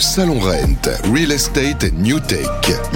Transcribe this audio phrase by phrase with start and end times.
[0.00, 2.46] Salon Rent, Real Estate New Tech,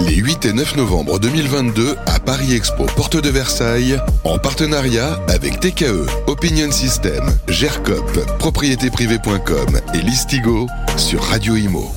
[0.06, 5.60] les 8 et 9 novembre 2022 à Paris Expo, porte de Versailles, en partenariat avec
[5.60, 10.66] TKE, Opinion System, GERCOP, propriétéprivée.com et Listigo
[10.96, 11.90] sur Radio Imo.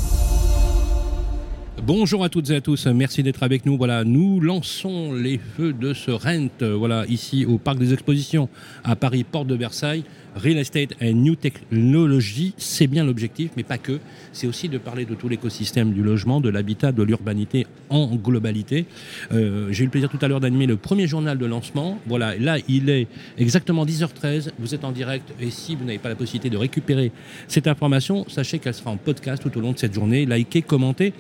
[1.88, 3.78] Bonjour à toutes et à tous, merci d'être avec nous.
[3.78, 8.50] Voilà, nous lançons les feux de ce Rent, voilà, ici au Parc des Expositions
[8.84, 10.04] à Paris, porte de Versailles.
[10.38, 14.00] Real Estate and New Technology, c'est bien l'objectif, mais pas que.
[14.34, 18.86] C'est aussi de parler de tout l'écosystème du logement, de l'habitat, de l'urbanité en globalité.
[19.32, 22.00] Euh, J'ai eu le plaisir tout à l'heure d'animer le premier journal de lancement.
[22.06, 23.08] Voilà, là, il est
[23.38, 24.52] exactement 10h13.
[24.60, 27.12] Vous êtes en direct et si vous n'avez pas la possibilité de récupérer
[27.48, 30.26] cette information, sachez qu'elle sera en podcast tout au long de cette journée.
[30.26, 31.14] Likez, commentez,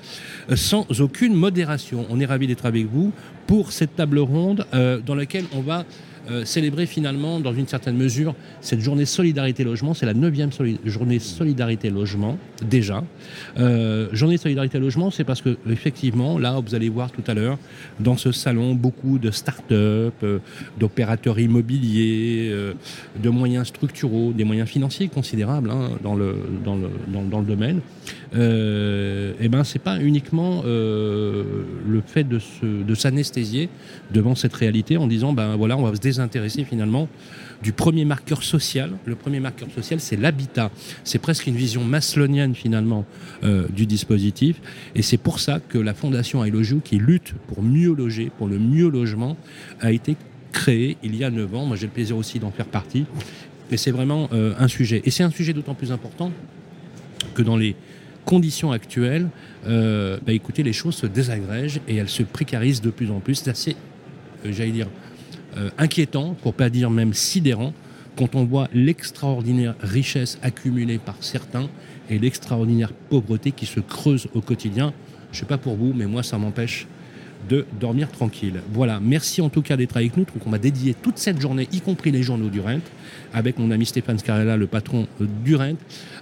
[0.51, 2.05] euh, sans aucune modération.
[2.09, 3.11] On est ravis d'être avec vous
[3.47, 5.85] pour cette table ronde euh, dans laquelle on va
[6.29, 9.93] euh, célébrer finalement, dans une certaine mesure, cette journée Solidarité Logement.
[9.93, 10.49] C'est la neuvième
[10.85, 13.03] journée Solidarité Logement, déjà.
[13.57, 17.57] Euh, journée Solidarité Logement, c'est parce que, effectivement, là, vous allez voir tout à l'heure,
[17.99, 20.39] dans ce salon, beaucoup de start-up, euh,
[20.77, 22.53] d'opérateurs immobiliers,
[23.21, 26.35] de moyens structuraux, des moyens financiers considérables hein, dans, le,
[27.45, 27.81] domaine.
[28.33, 33.69] Et eh ben, c'est pas uniquement le fait de s'anesthésier
[34.11, 37.07] devant cette réalité en disant, ben voilà, on va se intéresser finalement
[37.63, 38.91] du premier marqueur social.
[39.05, 40.71] Le premier marqueur social, c'est l'habitat.
[41.03, 43.05] C'est presque une vision maslonienne finalement
[43.43, 44.61] euh, du dispositif.
[44.95, 48.59] Et c'est pour ça que la fondation Ailogio, qui lutte pour mieux loger, pour le
[48.59, 49.37] mieux logement,
[49.79, 50.15] a été
[50.51, 51.65] créée il y a 9 ans.
[51.65, 53.05] Moi, j'ai le plaisir aussi d'en faire partie.
[53.71, 55.01] Et c'est vraiment euh, un sujet.
[55.05, 56.31] Et c'est un sujet d'autant plus important
[57.33, 57.75] que dans les
[58.27, 59.29] conditions actuelles,
[59.67, 63.35] euh, bah, écoutez, les choses se désagrègent et elles se précarisent de plus en plus.
[63.35, 63.75] C'est assez,
[64.43, 64.89] j'allais dire,
[65.55, 67.73] euh, inquiétant, pour pas dire même sidérant,
[68.17, 71.69] quand on voit l'extraordinaire richesse accumulée par certains
[72.09, 74.93] et l'extraordinaire pauvreté qui se creuse au quotidien.
[75.31, 76.87] Je sais pas pour vous, mais moi ça m'empêche
[77.49, 78.61] de dormir tranquille.
[78.73, 80.23] Voilà, merci en tout cas d'être avec nous.
[80.23, 82.81] Donc on va dédier toute cette journée, y compris les journaux du Rent,
[83.33, 85.77] avec mon ami Stéphane Scarella, le patron du Rent,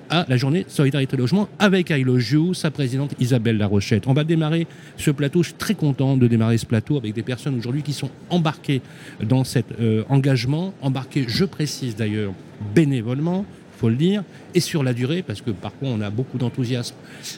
[0.10, 4.08] à la journée Solidarité Logement avec Ailogio, sa présidente Isabelle Larochette.
[4.08, 4.68] On va démarrer
[4.98, 5.44] ce plateau.
[5.44, 8.82] Je suis très content de démarrer ce plateau avec des personnes aujourd'hui qui sont embarquées
[9.24, 12.34] dans cet euh, engagement, embarquées, je précise d'ailleurs,
[12.74, 13.46] bénévolement,
[13.78, 14.24] faut le dire,
[14.54, 16.96] et sur la durée, parce que parfois on a beaucoup d'enthousiasme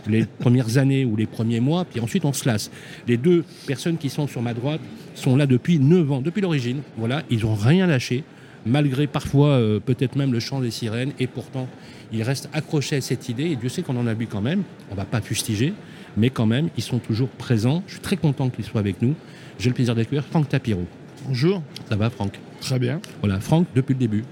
[0.08, 2.72] les premières années ou les premiers mois, puis ensuite on se lasse.
[3.08, 4.82] Les deux personnes qui sont sur ma droite
[5.16, 6.82] sont là depuis 9 ans, depuis l'origine.
[6.98, 8.24] Voilà, ils n'ont rien lâché,
[8.66, 11.68] malgré parfois euh, peut-être même le chant des sirènes, et pourtant
[12.12, 14.64] ils restent accrochés à cette idée, et Dieu sait qu'on en a vu quand même,
[14.90, 15.74] on ne va pas fustiger,
[16.16, 17.84] mais quand même, ils sont toujours présents.
[17.88, 19.14] Je suis très content qu'ils soient avec nous.
[19.60, 20.86] J'ai le plaisir d'accueillir Franck Tapiro.
[21.28, 21.62] Bonjour.
[21.90, 22.40] Ça va, Franck?
[22.62, 23.00] Très bien.
[23.22, 24.24] Voilà, Franck, depuis le début.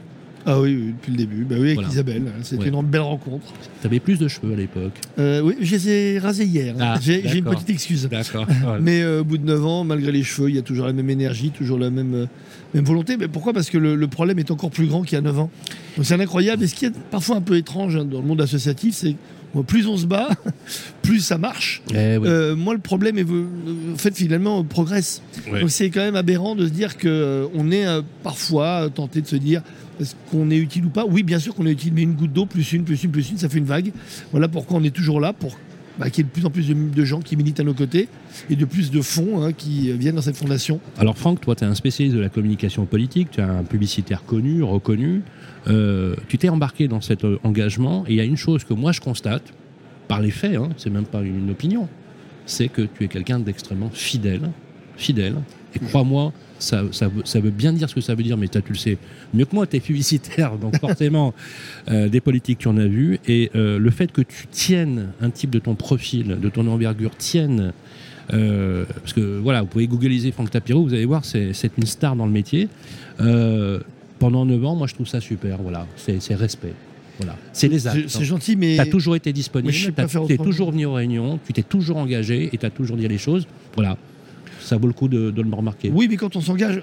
[0.48, 1.44] Ah oui, depuis le début.
[1.44, 2.24] Bah oui, avec Isabelle.
[2.44, 3.48] C'était une belle rencontre.
[3.82, 6.76] Tu avais plus de cheveux à l'époque euh, Oui, je les ai rasés hier.
[6.80, 8.08] Ah, j'ai une petite excuse.
[8.10, 8.46] D'accord.
[8.82, 10.94] Mais euh, au bout de 9 ans, malgré les cheveux, il y a toujours la
[10.94, 12.26] même énergie, toujours la même, euh,
[12.76, 13.18] même volonté.
[13.18, 13.54] Mais pourquoi?
[13.54, 15.50] Parce que le, problème est encore plus grand qu'il y a 9 ans.
[15.98, 16.64] Donc c'est incroyable.
[16.64, 19.16] Et ce qui est parfois un peu étrange hein, dans le monde associatif, c'est
[19.68, 20.30] plus on se bat,
[21.02, 21.82] plus ça marche.
[21.92, 22.20] Eh
[22.56, 25.24] moi, le problème est, en fait, finalement, on progresse.
[25.50, 27.86] Donc c'est quand même aberrant de se dire qu'on est
[28.22, 29.62] parfois tenté de se dire
[30.00, 31.06] est-ce qu'on est utile ou pas?
[31.06, 33.30] Oui, bien sûr qu'on est utile, mais une goutte d'eau, plus une, plus une, plus
[33.30, 33.92] une, ça fait une vague.
[34.32, 35.58] Voilà pourquoi on est toujours là, pour
[35.98, 38.10] bah, qu'il y ait de plus en plus de, gens qui militent à nos côtés
[38.50, 40.82] et de plus de fonds hein, qui viennent dans cette fondation.
[40.98, 44.26] Alors Franck, toi, tu es un spécialiste de la communication politique, tu es un publicitaire
[44.26, 45.22] connu, reconnu.
[45.68, 48.74] Euh, tu t'es embarqué dans cet euh, engagement et il y a une chose que
[48.74, 49.54] moi je constate,
[50.08, 51.88] par les faits, hein, c'est même pas une opinion,
[52.46, 54.52] c'est que tu es quelqu'un d'extrêmement fidèle,
[54.98, 55.36] fidèle.
[55.76, 56.82] Et crois-moi, ça,
[57.40, 58.98] veut bien dire ce que ça veut dire, mais tu le sais
[59.34, 61.34] mieux que moi, tu es publicitaire, donc forcément,
[61.90, 63.20] euh, des politiques, tu en as vu.
[63.28, 67.16] Et euh, le fait que tu tiennes un type de ton profil, de ton envergure,
[67.18, 67.74] tienne.
[68.34, 72.16] Euh, parce que voilà, vous pouvez googliser Franck Tapiro, vous allez voir, c'est une star
[72.16, 72.70] dans le métier.
[73.18, 76.74] pendant 9 ans, moi je trouve ça super, voilà, c'est respect.
[77.18, 77.38] Voilà.
[77.54, 78.10] C'est les actes.
[78.10, 78.76] C'est gentil, mais.
[78.76, 82.50] Tu as toujours été disponible, tu es toujours venu aux réunions, tu t'es toujours engagé
[82.52, 83.48] et tu as toujours dit les choses.
[83.76, 83.98] Voilà
[84.66, 85.92] ça vaut le coup de, le remarquer.
[85.94, 86.82] Oui, mais quand on s'engage,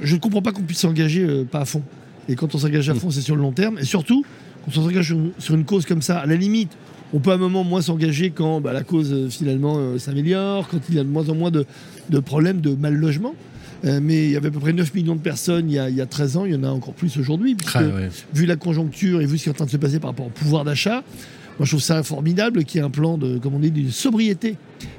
[0.00, 1.82] je ne comprends pas qu'on puisse s'engager euh, pas à fond.
[2.28, 2.98] Et quand on s'engage à mm.
[2.98, 3.78] fond, c'est sur le long terme.
[3.78, 4.24] Et surtout,
[4.64, 6.72] quand on s'engage sur, une cause comme ça, à la limite,
[7.14, 10.66] on peut à un moment moins s'engager quand bah, la cause euh, finalement euh, s'améliore,
[10.68, 11.64] quand il y a de moins en moins de,
[12.18, 13.34] problèmes de mal logement.
[13.84, 16.36] mais il y avait à peu près 9 millions de personnes il y a, 13
[16.38, 17.82] ans, il y en a encore plus aujourd'hui, ah,
[18.34, 20.26] vu la conjoncture et vu ce qui est en train de se passer par rapport
[20.26, 21.04] au pouvoir d'achat,
[21.58, 23.90] moi, je trouve ça formidable qu'il y ait un plan de, comme on dit, de
[23.90, 24.56] sobriété.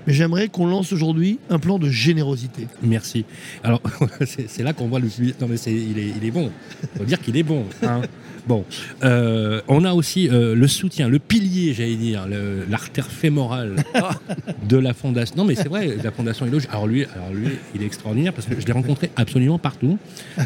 [0.07, 2.68] Mais j'aimerais qu'on lance aujourd'hui un plan de générosité.
[2.81, 3.25] Merci.
[3.63, 3.81] Alors,
[4.25, 5.07] c'est là qu'on voit le
[5.39, 6.51] Non, mais il, est, il, est, bon.
[6.81, 7.65] Il faut dire qu'il est bon.
[7.83, 8.01] Hein.
[8.48, 8.63] Bon,
[9.04, 12.27] euh, on a aussi euh, le soutien, le pilier, j'allais dire,
[12.69, 13.83] l'artère fémorale
[14.69, 15.36] de la fondation.
[15.36, 16.63] Non, mais c'est vrai, la fondation Éloge.
[16.69, 19.98] Alors lui, alors lui, il est extraordinaire parce que je l'ai rencontré absolument partout.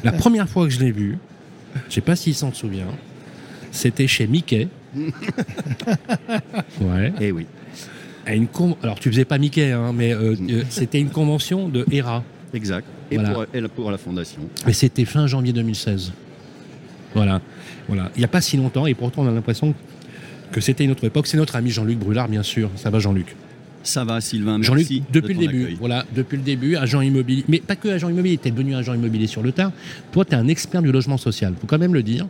[0.04, 1.20] La première fois que je l'ai vu,
[1.90, 2.88] je sais pas s'il s'en souvient,
[3.72, 4.68] c'était chez Mickey.
[6.82, 7.14] Ouais.
[7.20, 7.46] Eh oui,
[8.26, 11.70] À une con- Alors tu faisais pas Mickey, hein, mais euh, euh, c'était une convention
[11.70, 12.24] de Hera.
[12.54, 12.86] exact.
[13.10, 13.34] Et, Voilà.
[13.34, 14.42] pour, et pour la fondation.
[14.68, 16.14] Et c'était fin janvier 2016.
[17.14, 17.42] Voilà.
[17.88, 18.10] voilà.
[18.16, 19.74] Il n'y a pas si longtemps, et pourtant on a l'impression
[20.52, 21.28] que c'était une autre époque.
[21.28, 22.70] C'est notre ami Jean-Luc Brulard, bien sûr.
[22.76, 23.36] Ça va, Jean-Luc?
[23.84, 24.62] Ça va, Sylvain.
[24.62, 25.76] Jean-Luc, depuis de le début, accueil.
[25.80, 28.94] voilà, depuis le début, agent immobilier, mais pas que agent immobilier, tu es devenu agent
[28.94, 29.72] immobilier sur le tard.
[30.12, 32.28] Toi, tu es un expert du logement social, faut quand même le dire.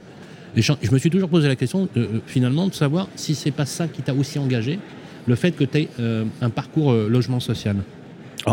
[0.56, 3.65] Je, me suis toujours posé la question, euh, euh, finalement, de savoir si c'est pas
[3.65, 4.80] ça qui t'a aussi engagé,
[5.27, 5.89] le fait que tu aies
[6.42, 7.77] un parcours euh, logement social.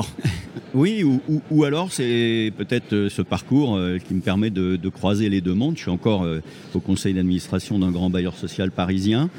[0.75, 1.03] Oui,
[1.51, 5.57] ou, alors c'est peut-être euh, ce parcours euh, qui me permet de, croiser les deux.
[5.75, 6.41] Je suis encore euh,
[6.75, 9.31] au conseil d'administration d'un grand bailleur social parisien.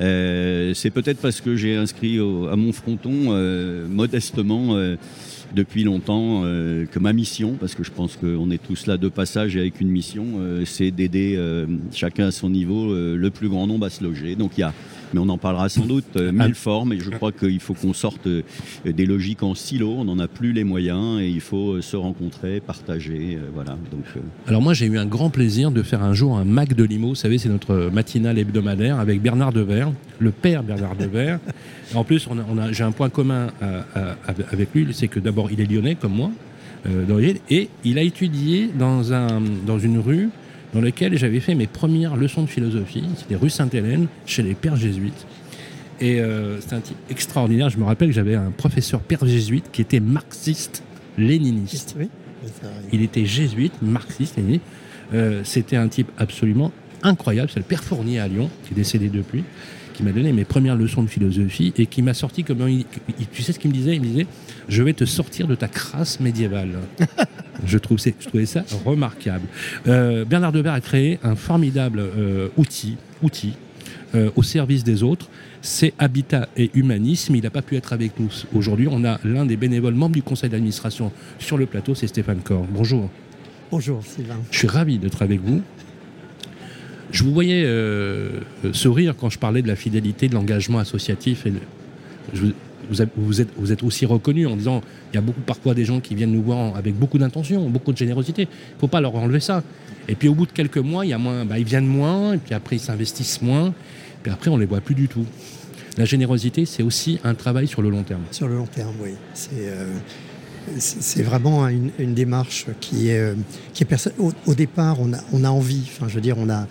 [0.00, 4.96] Euh, c'est peut-être parce que j'ai inscrit à mon fronton euh, modestement euh,
[5.54, 9.08] depuis longtemps euh, que ma mission, parce que je pense qu'on est tous là de
[9.08, 13.30] passage et avec une mission, euh, c'est d'aider euh, chacun à son niveau euh, le
[13.30, 14.34] plus grand nombre à se loger.
[14.34, 14.72] Donc il y a
[15.12, 17.92] mais on en parlera sans doute, euh, mille formes, et je crois qu'il faut qu'on
[17.92, 18.42] sorte euh,
[18.84, 21.96] des logiques en silo, on n'en a plus les moyens, et il faut euh, se
[21.96, 23.72] rencontrer, partager, voilà.
[23.90, 24.04] Donc,
[24.46, 27.08] Alors moi, j'ai eu un grand plaisir de faire un jour un Mac de Limo.
[27.08, 31.38] Vous savez, c'est notre matinale hebdomadaire avec Bernard Devers, le père Bernard Devers.
[31.94, 34.16] En plus, on a, on a- j'ai un point commun à- à-
[34.50, 36.30] avec lui, c'est que d'abord, il est lyonnais comme moi,
[36.86, 40.30] euh, et il a étudié dans, un, dans une rue
[40.72, 43.04] dans laquelle j'avais fait mes premières leçons de philosophie.
[43.16, 45.26] C'était rue Sainte-Hélène, chez les pères jésuites.
[46.00, 47.70] Et euh, c'est un type extraordinaire.
[47.70, 51.94] Je me rappelle que j'avais un professeur père jésuite qui était marxiste-léniniste.
[51.98, 52.08] Oui.
[52.92, 54.60] Il était jésuite, marxiste, et,
[55.14, 56.72] euh, c'était un type absolument
[57.02, 57.50] incroyable.
[57.52, 59.44] C'est le père Fournier à Lyon, qui est décédé depuis,
[59.92, 62.84] qui m'a donné mes premières leçons de philosophie et qui m'a sorti comme il,
[63.32, 63.94] tu sais ce qu'il me disait?
[63.94, 64.26] Il me disait
[64.68, 66.78] je vais te sortir de ta crasse médiévale.
[67.66, 69.46] je, trouve, je trouvais ça remarquable.
[69.86, 73.54] Euh, Bernard Devers a créé un formidable euh, outil, outil
[74.14, 75.28] euh, au service des autres.
[75.62, 77.34] C'est Habitat et Humanisme.
[77.36, 78.88] Il n'a pas pu être avec nous aujourd'hui.
[78.90, 82.66] On a l'un des bénévoles membres du conseil d'administration sur le plateau, c'est Stéphane Corr.
[82.70, 83.08] Bonjour.
[83.70, 84.36] Bonjour Sylvain.
[84.50, 85.62] Je suis ravi d'être avec vous.
[87.12, 88.40] Je vous voyais euh,
[88.72, 91.46] sourire quand je parlais de la fidélité, de l'engagement associatif.
[91.46, 91.52] Et
[92.34, 93.42] vous,
[93.72, 94.80] êtes- aussi reconnu en disant
[95.12, 97.92] il y a beaucoup parfois des gens qui viennent nous voir avec beaucoup d'intention, beaucoup
[97.92, 98.42] de générosité.
[98.42, 99.62] Il ne faut pas leur enlever ça.
[100.08, 102.34] Et puis au bout de quelques mois, il y a moins, bah, ils viennent moins,
[102.34, 103.72] et puis après ils s'investissent moins,
[104.22, 105.24] puis après on les voit plus du tout.
[105.98, 108.22] La générosité, c'est aussi un travail sur le long terme.
[108.30, 109.10] Sur le long terme, oui.
[109.34, 109.86] C'est euh,
[110.78, 113.34] c'est vraiment une, démarche qui est, euh,
[113.72, 114.10] qui est perso-
[114.46, 115.82] au, départ, on a, on a envie.
[115.86, 116.66] Enfin, je veux dire, on a.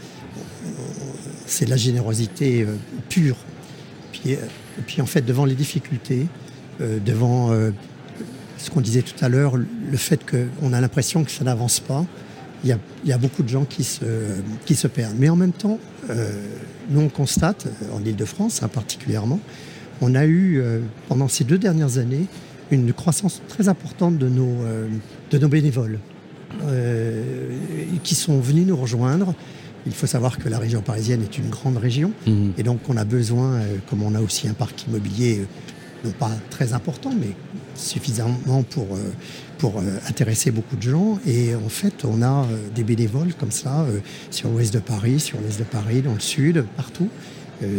[1.45, 2.75] C'est la générosité euh,
[3.09, 3.35] pure.
[4.11, 4.37] Puis, euh,
[4.87, 6.27] puis en fait, devant les difficultés,
[6.79, 7.51] devant
[8.57, 12.05] ce qu'on disait tout à l'heure, le fait qu'on a l'impression que ça n'avance pas,
[12.63, 14.05] il y, a, il y a beaucoup de gens qui se,
[14.65, 15.17] qui se perdent.
[15.19, 15.77] Mais en même temps,
[16.89, 19.39] nous on constate, en Ile-de-France hein, particulièrement,
[19.99, 20.63] on a eu
[21.07, 22.25] pendant ces deux dernières années
[22.71, 24.87] une croissance très importante de nos, euh,
[25.29, 25.99] de nos bénévoles
[26.63, 27.49] euh,
[28.03, 29.33] qui sont venus nous rejoindre.
[29.85, 32.11] Il faut savoir que la région parisienne est une grande région
[32.57, 35.45] et donc on a besoin, euh, comme on a aussi un parc immobilier,
[36.05, 37.35] non pas très important, mais
[37.75, 38.87] suffisamment pour,
[39.59, 41.19] pour intéresser beaucoup de gens.
[41.27, 43.85] Et en fait, on a des bénévoles comme ça
[44.31, 47.07] sur l'ouest de Paris, sur l'est de Paris, dans le sud, partout,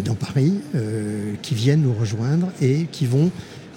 [0.04, 0.54] dans Paris,
[1.42, 3.32] qui viennent nous rejoindre et qui vont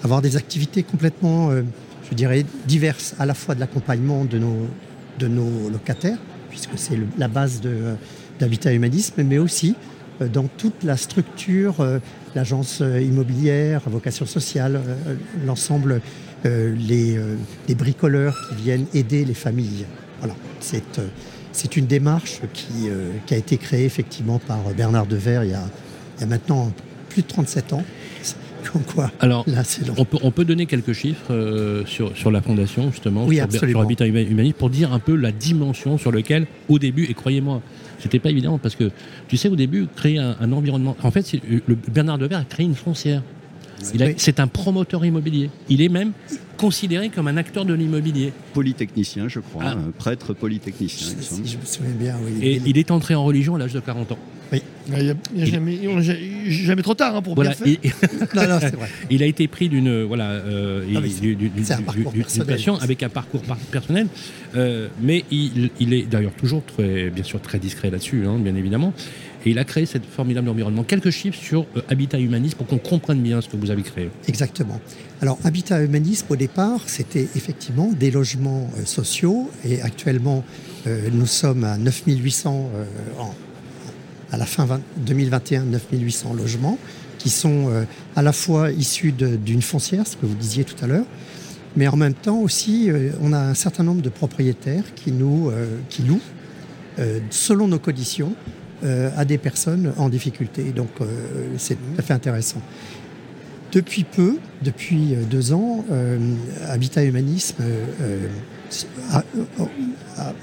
[0.06, 1.62] avoir des activités complètement, euh,
[2.08, 4.68] je dirais, diverses, à la fois de l'accompagnement de nos,
[5.18, 7.96] de nos locataires, puisque c'est la base euh,
[8.38, 9.74] d'Habitat Humanisme, mais aussi
[10.20, 11.84] euh, dans toute la structure,
[12.36, 14.80] l'agence immobilière, vocation sociale,
[15.44, 16.00] l'ensemble,
[16.44, 17.18] les,
[17.66, 19.84] les bricoleurs qui viennent aider les familles.
[20.20, 22.88] Voilà, c'est une démarche qui,
[23.26, 25.50] qui a été créée effectivement par Bernard a, il
[26.20, 26.70] y a maintenant
[27.08, 27.82] plus de 37 ans.
[28.72, 29.94] Comme quoi, Alors, là c'est long.
[29.98, 33.80] On peut, on peut donner quelques chiffres euh, sur, sur la fondation, justement, Oui, sur,
[33.80, 37.62] Habitat Huma- Humaniste, pour dire un peu la dimension sur laquelle, au début, et croyez-moi,
[37.98, 38.90] c'était pas évident, parce que,
[39.28, 40.96] tu sais, au début, créer un, un environnement...
[41.02, 43.22] En fait, le Bernard Devers a créé une foncière.
[43.94, 44.14] Oui.
[44.16, 45.50] C'est un promoteur immobilier.
[45.68, 46.12] Il est même
[46.56, 48.32] considéré comme un acteur de l'immobilier.
[48.54, 49.72] polytechnicien, je crois, Ah.
[49.72, 51.44] un prêtre polytechnicien, semble.
[51.46, 52.32] Si je me souviens bien, oui.
[52.42, 54.18] Et Il- il est entré en religion à l'âge de 40 ans.
[54.52, 55.44] Il n'y a, il y a
[56.64, 57.76] jamais, trop tard hein, pour Voilà, bien faire.
[57.82, 57.90] il,
[58.36, 58.88] Non, non, c'est vrai.
[59.10, 61.12] il a été pris d'une voilà euh, Ah oui,
[62.46, 64.06] passion avec un parcours par- personnel,
[64.54, 68.54] euh, mais il, il est d'ailleurs toujours très bien sûr très discret là-dessus, hein, bien
[68.54, 68.92] évidemment.
[69.44, 70.82] Et il a créé cette formidable environnement.
[70.84, 74.08] Quelques chiffres sur euh, Habitat Humanisme pour qu'on comprenne bien ce que vous avez créé.
[74.28, 74.80] Exactement.
[75.22, 79.50] Alors, Habitat Humanisme, au départ, c'était effectivement des logements euh, sociaux.
[79.64, 80.44] Et actuellement,
[81.12, 82.84] nous sommes à 9800, euh,
[83.20, 83.34] en-
[84.32, 86.78] à la fin 20 2021, 9800 logements
[87.18, 90.86] qui sont euh, à la fois issus d'une foncière, ce que vous disiez tout à
[90.86, 91.04] l'heure,
[91.74, 95.50] mais en même temps aussi, euh, on a un certain nombre de propriétaires qui, nous,
[95.50, 96.20] euh, qui louent,
[97.28, 98.34] selon nos conditions,
[98.82, 100.72] à des personnes en difficulté.
[100.72, 100.88] Donc,
[101.58, 102.62] c'est tout à fait intéressant.
[103.70, 105.84] Depuis peu, depuis deux ans,
[106.66, 107.62] Habitat Humanisme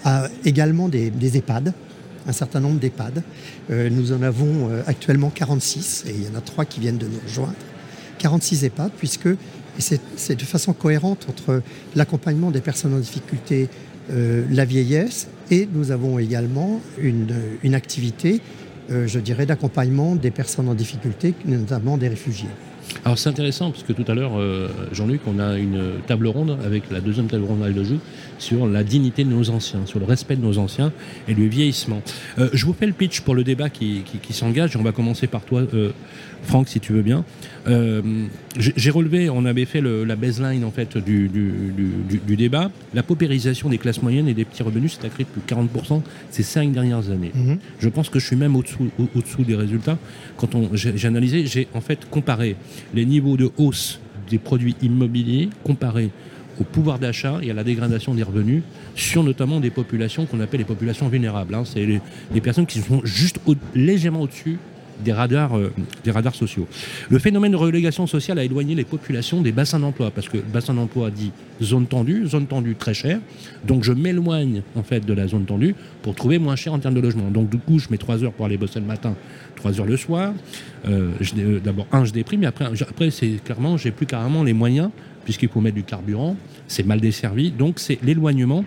[0.06, 1.74] a, également des EHPAD,
[2.28, 3.24] un certain nombre d'EHPAD.
[3.70, 6.98] Euh, nous en avons euh, actuellement 46 et il y en a trois qui viennent
[6.98, 7.54] de nous rejoindre.
[8.20, 9.30] 46 EHPAD, puisque
[9.80, 11.62] c'est de façon cohérente entre
[11.96, 13.70] l'accompagnement des personnes en difficulté,
[14.12, 18.42] euh, la vieillesse, et nous avons également une, une activité,
[18.90, 22.50] je dirais, d'accompagnement des personnes en difficulté, notamment des réfugiés.
[23.06, 26.58] Alors c'est intéressant parce que tout à l'heure, euh, Jean-Luc, on a une table ronde
[26.66, 28.00] avec la deuxième table ronde de joue
[28.40, 30.94] sur la dignité de nos anciens, sur le respect de nos anciens
[31.28, 32.02] et le vieillissement.
[32.40, 34.94] Euh, je vous fais le pitch pour le débat qui, qui- qui s'engage on va
[34.94, 35.92] commencer par toi, euh,
[36.44, 37.24] Franck, si tu veux bien.
[37.68, 38.02] Euh,
[38.58, 42.36] J'ai relevé, on avait fait le- la baseline en fait du, du- du- du- du
[42.36, 42.70] débat.
[42.94, 46.04] La paupérisation des classes moyennes et des petits revenus s'est accrue de plus de 40%
[46.30, 47.32] ces cinq dernières années.
[47.34, 47.58] Mhm.
[47.80, 49.98] Je pense que je suis même au-dessous au- au-dessous des résultats.
[50.38, 52.56] Quand j'ai analysé, j'ai en fait comparé
[52.94, 56.12] les niveaux de hausse des produits immobiliers comparés
[56.60, 58.64] au pouvoir d'achat et à la dégradation des revenus
[58.96, 61.56] sur notamment des populations qu'on appelle les populations vulnérables.
[61.56, 61.64] hein.
[61.66, 63.40] C'est les, personnes qui sont juste
[63.74, 64.58] légèrement au-dessus
[65.04, 65.74] des radars, euh,
[66.04, 66.68] des radars sociaux.
[67.10, 70.76] Le phénomène de relégation sociale a éloigné les populations des bassins d'emploi, parce que bassin
[70.76, 71.32] d'emploi dit
[71.62, 73.20] zone tendue, zone tendue très chère,
[73.66, 76.94] donc je m'éloigne en fait de la zone tendue pour trouver moins cher en termes
[76.94, 77.30] de logement.
[77.32, 79.16] Donc du coup, je mets 3 heures pour aller bosser le matin,
[79.64, 80.34] 3 heures le soir.
[80.88, 84.90] Euh, euh, D'abord, un, je déprime, mais après, c'est clairement, j'ai plus carrément les moyens,
[85.24, 86.36] puisqu'il faut mettre du carburant,
[86.68, 88.66] c'est mal desservi, donc c'est l'éloignement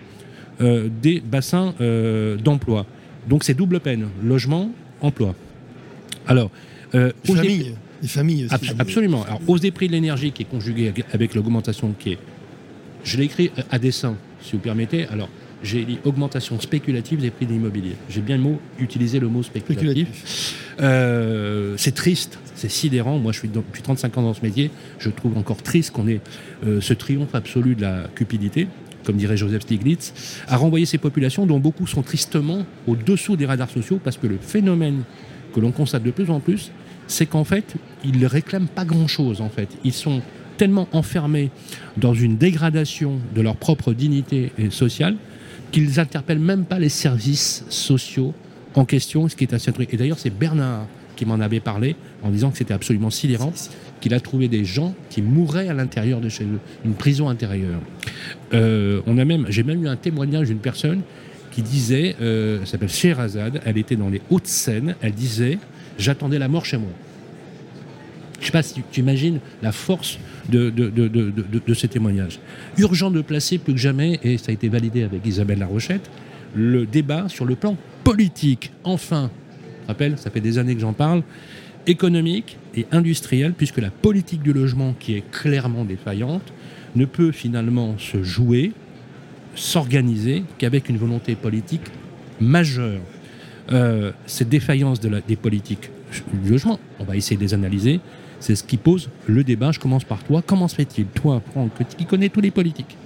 [0.61, 1.75] euh, des bassins
[2.43, 2.85] d'emploi.
[3.29, 5.35] Donc c'est double peine, logement, emploi.
[6.25, 6.49] Alors,
[6.95, 8.55] euh, Les familles, les familles aussi.
[8.55, 9.23] Abs- absolument.
[9.25, 12.17] Alors, hausse des prix de l'énergie qui est conjuguée avec- avec l'augmentation qui est.
[13.03, 15.05] Je l'ai écrit à dessein, si vous permettez.
[15.07, 15.29] Alors,
[15.63, 17.95] j'ai dit augmentation spéculative des prix de l'immobilier.
[18.09, 20.55] J'ai bien le mot, utilisé le mot spéculatif.
[20.79, 23.17] Euh, c'est triste, c'est sidérant.
[23.17, 24.69] Moi, je suis dans- depuis 35 ans dans ce métier.
[24.99, 26.21] Je trouve encore triste qu'on ait
[26.65, 28.67] euh, ce triomphe absolu de la cupidité,
[29.03, 30.13] comme dirait Joseph Stiglitz,
[30.47, 34.37] à renvoyer ces populations dont beaucoup sont tristement au-dessous des radars sociaux parce que le
[34.39, 35.03] phénomène
[35.53, 36.71] que l'on constate de plus en plus,
[37.07, 39.41] c'est qu'en fait, ils ne réclament pas grand-chose.
[39.41, 40.21] En fait, ils sont
[40.57, 41.51] tellement enfermés
[41.97, 45.15] dans une dégradation de leur propre dignité sociale
[45.71, 48.33] qu'ils n'interpellent même pas les services sociaux
[48.75, 49.93] en question, ce qui est assez truc.
[49.93, 53.51] Et d'ailleurs, c'est Bernard qui m'en avait parlé en disant que c'était absolument sidérant,
[53.99, 57.79] qu'il a trouvé des gens qui mouraient à l'intérieur de chez eux, une prison intérieure.
[58.53, 61.01] Euh, on a même, j'ai même eu un témoignage d'une personne
[61.51, 65.57] qui disait, euh, elle s'appelle Sherazade, elle était dans les Hauts-de-Seine, elle disait,
[65.97, 66.91] j'attendais la mort chez moi.
[68.39, 72.39] Je ne sais pas si tu imagines la force de, de, de, de, ces témoignages.
[72.77, 76.09] Urgent de placer plus que jamais, et ça a été validé avec Isabelle Larochette,
[76.55, 78.71] le débat sur le plan politique.
[78.83, 79.31] Enfin,
[79.83, 81.23] je rappelle, ça fait des années que j'en parle,
[81.87, 86.53] économique et industriel, puisque la politique du logement, qui est clairement défaillante,
[86.95, 88.71] ne peut finalement se jouer,
[89.55, 91.81] s'organiser qu'avec une volonté politique
[92.39, 93.01] majeure.
[93.71, 95.89] Euh, cette défaillance de la- des politiques
[96.43, 97.99] du logement, on va essayer de les analyser,
[98.39, 99.71] c'est ce qui pose le débat.
[99.71, 100.43] Je commence par toi.
[100.45, 102.97] Comment se fait-il, toi, Franck, qui connais tous les politiques,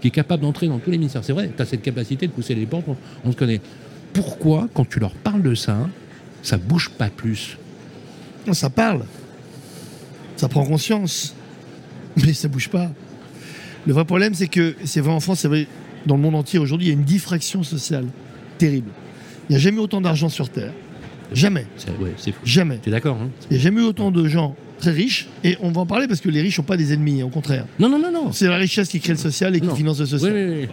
[0.00, 1.24] qui est capable d'entrer dans tous les ministères?
[1.24, 3.60] C'est vrai, tu as cette capacité de pousser les portes, on, on te connaît.
[4.12, 5.76] Pourquoi, quand tu leur parles de ça,
[6.42, 7.56] ça bouge pas plus?
[8.52, 9.04] Ça parle.
[10.36, 11.34] Ça prend conscience.
[12.16, 12.90] Mais ça bouge pas.
[13.86, 15.66] Le vrai problème, c'est que, c'est vrai en France, c'est vrai
[16.06, 18.06] dans le monde entier aujourd'hui, il y a une diffraction sociale
[18.58, 18.90] terrible.
[19.48, 20.72] Il n'y a jamais autant d'argent sur Terre.
[21.32, 21.66] Jamais.
[21.76, 22.40] C'est ouais, fou.
[22.44, 22.78] Jamais.
[22.78, 23.28] T'es d'accord hein?
[23.50, 25.28] Il n'y a jamais eu autant de gens très riches.
[25.44, 27.66] Et on va en parler parce que les riches n'ont pas des ennemis, au contraire.
[27.78, 28.32] Non, non, non, non.
[28.32, 29.74] C'est la richesse qui crée le social et qui Non.
[29.76, 30.32] finance le Oui, social.
[30.34, 30.68] oui, oui.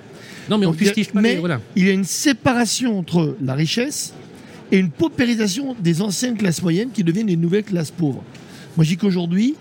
[0.50, 1.60] Non, mais on Donc, il y a- mais voilà.
[1.76, 4.14] il y a une séparation entre la richesse
[4.72, 8.24] et une paupérisation des anciennes classes moyennes qui deviennent les nouvelles classes pauvres.
[8.78, 9.56] Moi, je dis qu'aujourd'hui,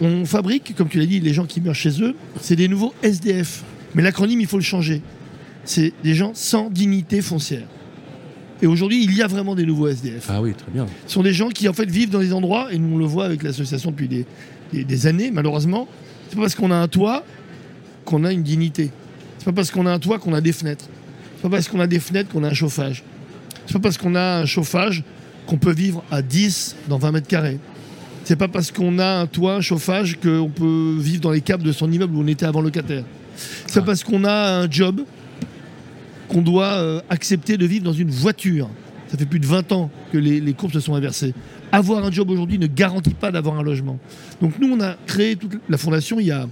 [0.00, 2.94] on fabrique, comme tu l'as dit, les gens qui meurent chez eux, c'est des nouveaux
[3.02, 3.62] SDF.
[3.94, 5.02] Mais l'acronyme, il faut le changer.
[5.64, 7.66] C'est des gens sans dignité foncière.
[8.62, 10.26] Et aujourd'hui, il y a vraiment des nouveaux SDF.
[10.30, 10.86] Ah oui, très bien.
[11.06, 13.04] Ce sont des gens qui en fait vivent dans des endroits, et nous on le
[13.04, 14.26] voit avec l'association depuis des,
[14.72, 15.88] des- des années, malheureusement.
[16.28, 17.24] C'est pas parce qu'on a un toit
[18.04, 18.90] qu'on a une dignité.
[19.38, 20.86] C'est pas parce qu'on a un toit qu'on a des fenêtres.
[21.36, 23.02] C'est pas parce qu'on a des fenêtres qu'on a un chauffage.
[23.66, 25.02] C'est pas parce qu'on a un chauffage
[25.46, 27.58] qu'on peut vivre à 10 dans 20 mètres carrés.
[28.24, 31.62] C'est pas parce qu'on a un toit, un chauffage qu'on peut vivre dans les câbles
[31.64, 33.04] de son immeuble où on était avant locataire.
[33.36, 33.80] C'est Ah.
[33.80, 35.02] pas parce qu'on a un job
[36.34, 38.68] qu'on doit euh, accepter de vivre dans une voiture.
[39.06, 41.32] Ça fait plus de 20 ans que les, courbes se sont inversées.
[41.70, 44.00] Avoir un job aujourd'hui ne garantit pas d'avoir un logement.
[44.40, 46.48] Donc nous, on a créé toute la fondation il y a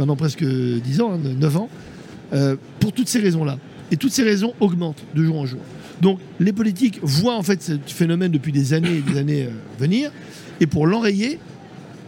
[0.00, 1.68] maintenant presque 10 ans, hein, 9 ans,
[2.32, 3.58] euh, pour toutes ces raisons-là.
[3.92, 5.60] Et toutes ces raisons augmentent de jour en jour.
[6.00, 9.50] Donc les politiques voient en fait ce phénomène depuis des années et des années euh,
[9.78, 10.10] venir.
[10.58, 11.38] Et pour l'enrayer,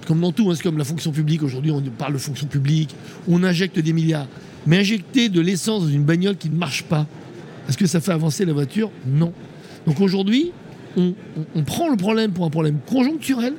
[0.09, 2.97] comme dans tout, hein, c'est comme la fonction publique, aujourd'hui on parle de fonction publique,
[3.29, 4.27] on injecte des milliards.
[4.67, 7.07] Mais injecter de l'essence dans une bagnole qui ne marche pas,
[7.69, 8.91] est-ce que ça fait avancer la voiture?
[9.07, 9.33] Non.
[9.87, 10.53] Donc aujourd'hui,
[10.97, 13.55] on, on- on prend le problème pour un problème conjoncturel,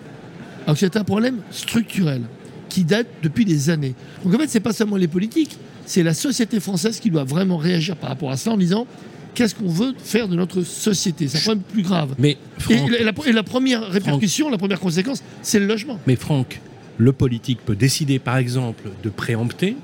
[0.65, 2.21] alors que c'est un problème structurel,
[2.69, 3.95] qui date depuis des années.
[4.23, 7.57] Donc en fait, c'est pas seulement les politiques, c'est la société française qui doit vraiment
[7.57, 8.87] réagir par rapport à ça en disant
[9.35, 11.27] qu'est-ce qu'on veut faire de notre société?
[11.27, 12.15] C'est un problème plus grave.
[12.19, 15.65] Mais Et Franck, la, et la- et la première répercussion, la première conséquence, c'est le
[15.65, 15.99] logement.
[16.07, 16.61] mais Franck,
[16.97, 19.75] le politique peut décider, par exemple, de préempter,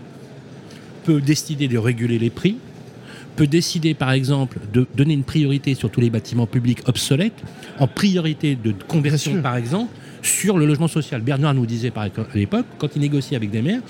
[1.03, 2.57] peut décider de réguler les prix,
[3.35, 7.41] peut décider, par exemple, de donner une priorité sur tous les bâtiments publics obsolètes,
[7.79, 11.21] en priorité de conversion, par exemple, sur le logement social.
[11.21, 13.81] Bernard nous disait, par exemple, à l'époque, quand il négociait avec des maires,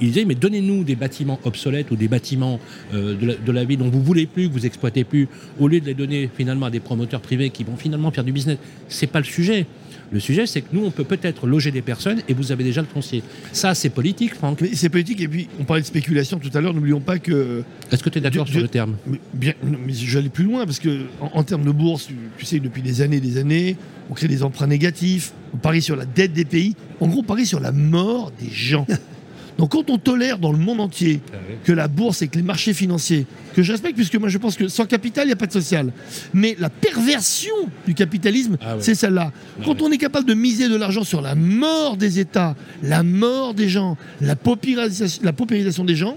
[0.00, 2.60] il disait, mais donnez-nous des bâtiments obsolètes ou des bâtiments
[2.94, 5.28] euh, de, la, de la ville dont vous voulez plus, que vous exploitez plus,
[5.58, 8.32] au lieu de les donner finalement à des promoteurs privés qui vont finalement faire du
[8.32, 8.58] business.
[8.88, 9.66] C'est pas le sujet.
[10.10, 12.80] Le sujet, c'est que nous, on peut peut-être loger des personnes et vous avez déjà
[12.80, 13.22] le foncier.
[13.52, 14.60] Ça, c'est politique, Franck.
[14.62, 15.20] Mais c'est politique.
[15.20, 16.72] Et puis, on parlait de spéculation tout à l'heure.
[16.72, 17.62] N'oublions pas que.
[17.92, 18.96] Est-ce que tu es d'accord sur le terme?
[19.06, 22.46] Mais, bien, mais aller plus loin parce que, en, en termes de bourse, tu, tu
[22.46, 23.76] sais, depuis des années et des années,
[24.10, 26.74] on crée des emprunts négatifs, on parie sur la dette des pays.
[27.00, 28.86] En gros, on parie sur la mort des gens.
[29.58, 31.20] Donc, quand on tolère dans le monde entier
[31.64, 34.56] que la bourse et que les marchés financiers, que je respecte, puisque moi je pense
[34.56, 35.92] que sans capital, il n'y a pas de social.
[36.32, 38.82] Mais la perversion du capitalisme, Ah ouais.
[38.82, 39.32] c'est celle-là.
[39.64, 43.52] Quand on est capable de miser de l'argent sur la mort des États, la mort
[43.54, 46.16] des gens, la paupérisation, la paupérisation des gens,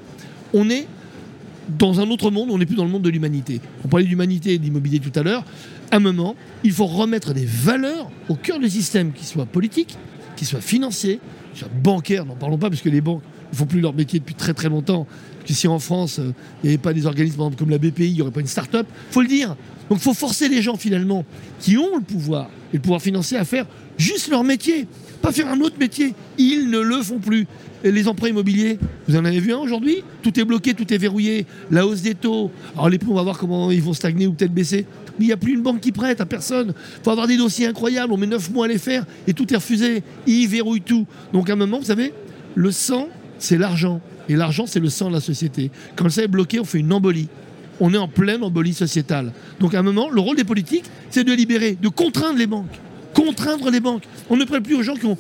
[0.54, 0.86] on est
[1.80, 3.60] dans un autre monde, on n'est plus dans le monde de l'humanité.
[3.84, 5.44] On parlait d'humanité et d'immobilier tout à l'heure.
[5.90, 9.98] À un moment, il faut remettre des valeurs au cœur du système, qui soient politiques,
[10.36, 11.20] qui soient financiers,
[11.84, 12.26] bancaires.
[12.26, 14.70] N'en parlons pas, parce que les banques ne font plus leur métier depuis très très
[14.70, 15.08] longtemps.
[15.46, 16.34] Que si en France, euh,
[16.64, 18.88] il n'y avait pas des organismes comme la BPI, il n'y aurait pas une start-up,
[19.10, 19.56] faut le dire.
[19.90, 21.26] Donc il faut forcer les gens finalement
[21.60, 23.66] qui ont le pouvoir et le pouvoir financier à faire
[23.98, 24.88] juste leur métier,
[25.22, 26.14] pas faire un autre métier.
[26.38, 27.48] Ils ne le font plus.
[27.84, 30.04] Les emprunts immobiliers, vous en avez vu un aujourd'hui?
[30.22, 31.48] Tout est bloqué, tout est verrouillé.
[31.72, 32.52] La hausse des taux.
[32.76, 34.86] Alors les prix, on va voir comment ils vont stagner ou peut-être baisser.
[35.22, 36.74] Il n'y a plus une banque qui prête à personne.
[36.78, 38.12] Il faut avoir des dossiers incroyables.
[38.12, 40.04] On met 9 mois à les faire et tout est refusé.
[40.26, 41.06] Ils verrouillent tout.
[41.32, 42.14] Donc à un moment, vous savez,
[42.56, 43.08] le sang,
[43.38, 44.02] c'est l'argent.
[44.30, 45.72] Et l'argent, c'est le sang de la société.
[45.96, 47.30] Quand sang est bloqué, on fait une embolie.
[47.80, 49.32] On est en pleine embolie sociétale.
[49.60, 52.80] Donc à un moment, le rôle des politiques, c'est de libérer, de contraindre les banques.
[53.14, 54.04] Contraindre les banques.
[54.30, 55.18] On ne prête plus aux gens qui ont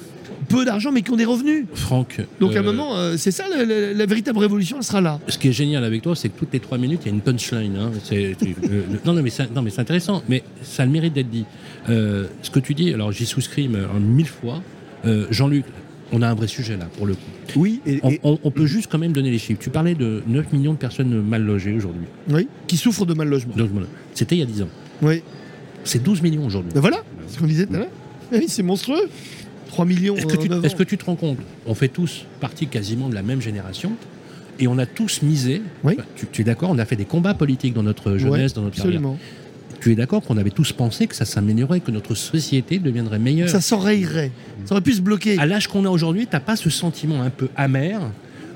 [0.48, 1.66] peu d'argent mais qui ont des revenus.
[1.74, 2.22] Franck.
[2.40, 5.02] Donc à un euh, moment, euh, c'est ça la, la- la véritable révolution, elle sera
[5.02, 5.20] là.
[5.28, 7.14] Ce qui est génial avec toi, c'est que toutes les trois minutes, il y a
[7.14, 7.76] une punchline.
[7.78, 7.92] hein.
[8.04, 11.14] C'est- euh, non, non, mais c'est non, mais c'est intéressant, mais ça a le mérite
[11.14, 11.46] d'être dit.
[11.90, 14.62] Euh, ce que tu dis, alors j'y souscris mais, mille fois.
[15.06, 15.66] Euh, Jean-Luc,
[16.12, 17.22] on a un vrai sujet là, pour le coup.
[17.56, 19.60] Oui, et, On, et- on- on peut juste quand même donner les chiffres.
[19.62, 22.06] Tu parlais de 9 millions de personnes mal logées aujourd'hui.
[22.30, 22.48] Oui.
[22.68, 23.54] Qui souffrent de mal logement.
[24.14, 24.68] C'était il y a 10 ans.
[25.02, 25.24] Oui.
[25.84, 26.72] C'est 12 millions aujourd'hui.
[26.76, 27.88] Ben voilà, c'est ce qu'on disait tout à l'heure.
[28.34, 29.10] Eh Oui, c'est monstrueux.
[29.72, 30.16] 3 millions.
[30.16, 30.62] Est-ce que, tu, ans.
[30.62, 33.94] que tu te rends compte On fait tous partie quasiment de la même génération
[34.60, 35.62] et on a tous misé.
[35.84, 35.94] Oui.
[35.98, 38.56] Enfin, Tu, tu es d'accord On a fait des combats politiques dans notre jeunesse, Ouais,
[38.56, 38.96] dans notre carrière.
[38.98, 39.18] Absolument.
[39.80, 43.50] Tu es d'accord qu'on avait tous pensé que ça s'améliorerait, que notre société deviendrait meilleure?
[43.50, 44.32] Ça s'enrayerait.
[44.66, 45.40] Ça aurait pu se bloquer.
[45.40, 48.00] À l'âge qu'on a aujourd'hui, t'as pas ce sentiment un peu amer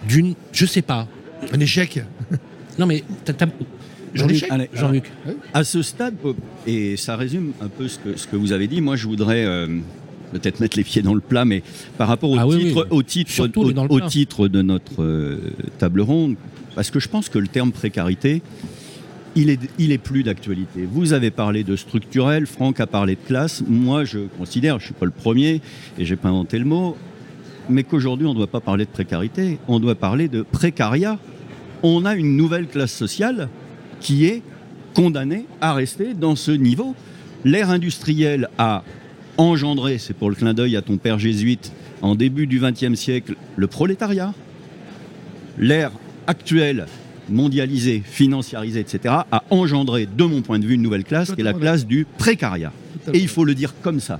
[0.07, 0.35] d'une.
[0.51, 1.07] Je sais pas.
[1.51, 2.03] Un échec.
[2.77, 3.03] Non mais.
[4.13, 4.35] Jean-Luc.
[4.35, 5.11] échec Allez, Jean-Luc.
[5.53, 6.33] À ce stade, euh,
[6.67, 9.45] et ça résume un peu ce que, ce que vous avez dit, moi je voudrais
[9.45, 9.67] euh,
[10.31, 11.63] peut-être mettre les pieds dans le plat, mais
[11.97, 12.97] par rapport au, Ah titre, oui.
[12.97, 15.39] au, Surtout titre de notre euh,
[15.77, 16.35] table ronde,
[16.75, 18.41] parce que je pense que le terme précarité,
[19.35, 20.87] il est, il est plus d'actualité.
[20.89, 23.63] Vous avez parlé de structurel, Franck a parlé de classe.
[23.67, 25.61] Moi, je considère, je ne suis pas le premier,
[25.97, 26.95] et j'ai pas inventé le mot,
[27.69, 31.19] mais qu'aujourd'hui, on ne doit pas parler de précarité, on doit parler de précariat.
[31.83, 33.49] On a une nouvelle classe sociale
[33.99, 34.41] qui est
[34.93, 36.95] condamnée à rester dans ce niveau.
[37.43, 38.83] L'ère industrielle a
[39.37, 41.71] engendré, c'est pour le clin d'œil à ton père jésuite,
[42.01, 44.33] en début du XXe siècle, le prolétariat.
[45.57, 45.91] L'ère
[46.27, 46.85] actuelle
[47.29, 51.43] mondialisée, financiarisée, etc., a engendré, de mon point de vue, une nouvelle classe, qui est
[51.43, 52.71] la classe du précariat.
[53.13, 54.19] Et il faut le dire comme ça.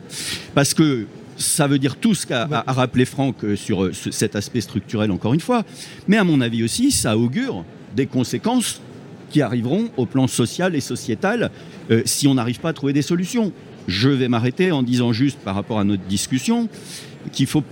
[0.54, 1.06] Parce que
[1.38, 4.62] ça veut dire tout ce qu'a a rappelé Franck euh, sur euh, ce- cet aspect
[4.62, 5.64] structurel, encore une fois.
[6.08, 8.82] Mais à mon avis aussi, ça augure des conséquences
[9.30, 11.52] qui arriveront au plan social et sociétal
[11.92, 13.52] euh, si on n'arrive pas à trouver des solutions.
[13.88, 16.68] Je vais m'arrêter en disant juste par rapport à notre discussion
[17.32, 17.64] qu'il faut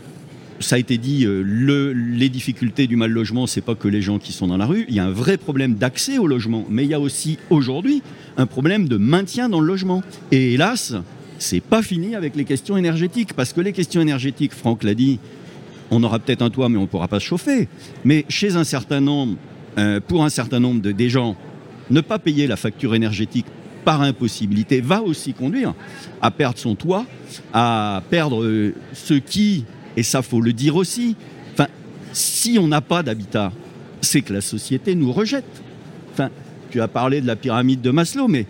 [0.59, 4.01] ça a été dit, euh, le- les difficultés du mal logement, c'est pas que les
[4.01, 4.85] gens qui sont dans la rue.
[4.87, 8.01] Il y a un vrai problème d'accès au logement, mais il y a aussi aujourd'hui
[8.37, 10.03] un problème de maintien dans le logement.
[10.31, 10.93] Et hélas,
[11.37, 15.19] c'est pas fini avec les questions énergétiques, parce que les questions énergétiques, Franck l'a dit,
[15.91, 17.67] on aura peut-être un toit, mais on ne pourra pas se chauffer.
[18.05, 19.35] Mais chez un certain nombre,
[19.77, 21.35] euh, pour un certain nombre de, des gens,
[21.89, 23.47] ne pas payer la facture énergétique
[23.83, 25.73] par impossibilité va aussi conduire
[26.21, 27.05] à perdre son toit,
[27.53, 29.65] à perdre euh, ce qui,
[29.97, 31.15] et ça faut le dire aussi,
[31.53, 31.67] enfin,
[32.11, 33.51] si on n'a pas d'habitat,
[34.01, 35.45] c'est que la société nous rejette.
[36.13, 36.29] Enfin,
[36.71, 38.45] tu as parlé de la pyramide de Maslow, mais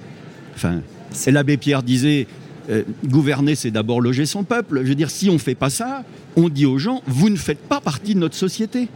[0.55, 0.81] enfin,
[1.27, 2.27] l'abbé Pierre disait,
[2.69, 4.81] euh, gouverner, c'est d'abord loger son peuple.
[4.83, 6.03] Je veux dire, si on ne fait pas ça,
[6.35, 8.87] on dit aux gens, vous ne faites pas partie de notre société.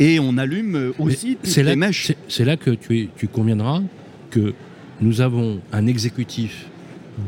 [0.00, 2.06] Et on allume euh, aussi toutes c'est là, les mèches.
[2.08, 3.80] c'est- c'est là que tu, es- tu conviendras
[4.30, 4.52] que
[5.02, 6.66] nous avons un exécutif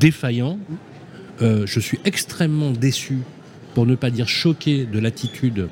[0.00, 0.58] défaillant.
[1.42, 3.18] Euh, je suis extrêmement déçu,
[3.74, 5.68] pour ne pas dire choqué, de l'attitude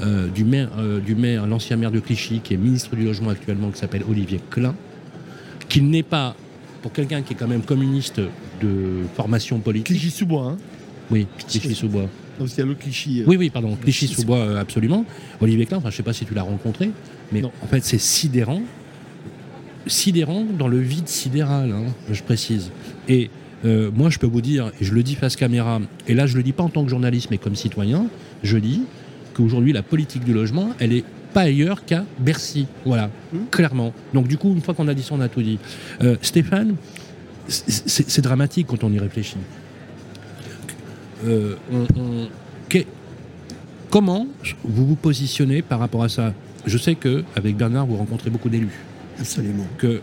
[0.00, 3.30] euh, du maire, euh, du maire, l'ancien maire de Clichy, qui est ministre du logement
[3.30, 4.74] actuellement, qui s'appelle Olivier Klein,
[5.68, 6.34] qu'il n'est pas,
[6.82, 8.20] pour quelqu'un qui est quand même communiste
[8.60, 10.56] de formation politique, Clichy-sous-Bois, hein
[11.10, 12.02] oui, Clichy-sous-Bois.
[12.02, 13.20] Non, parce qu'il y a l'autre Clichy.
[13.20, 15.04] euh, Oui, oui, pardon, Clichy-sous-Bois, absolument.
[15.40, 16.90] Olivier Klein, enfin, je ne sais pas si tu l'as rencontré,
[17.30, 17.52] mais Non.
[17.62, 18.62] en fait, c'est sidérant.
[19.86, 22.70] Sidérant dans le vide sidéral, hein, je précise.
[23.08, 23.30] Et
[23.64, 26.36] euh, moi, je peux vous dire, et je le dis face caméra, et là, je
[26.36, 28.06] le dis pas en tant que journaliste, mais comme citoyen,
[28.42, 28.82] je dis
[29.34, 32.66] qu'aujourd'hui, la politique du logement, elle est pas ailleurs qu'à Bercy.
[32.86, 33.10] Voilà,
[33.50, 33.92] clairement.
[34.14, 35.58] Donc, du coup, une fois qu'on a dit ça, on a tout dit.
[36.02, 36.76] Euh, Stéphane,
[37.48, 39.36] c'est- dramatique quand on y réfléchit.
[41.26, 42.28] Euh, on- on-
[42.68, 42.78] que-
[43.90, 44.26] comment
[44.62, 46.32] vous vous positionnez par rapport à ça?
[46.66, 48.78] Je sais que avec Bernard, vous rencontrez beaucoup d'élus.
[49.20, 49.66] Absolument.
[49.78, 50.00] Que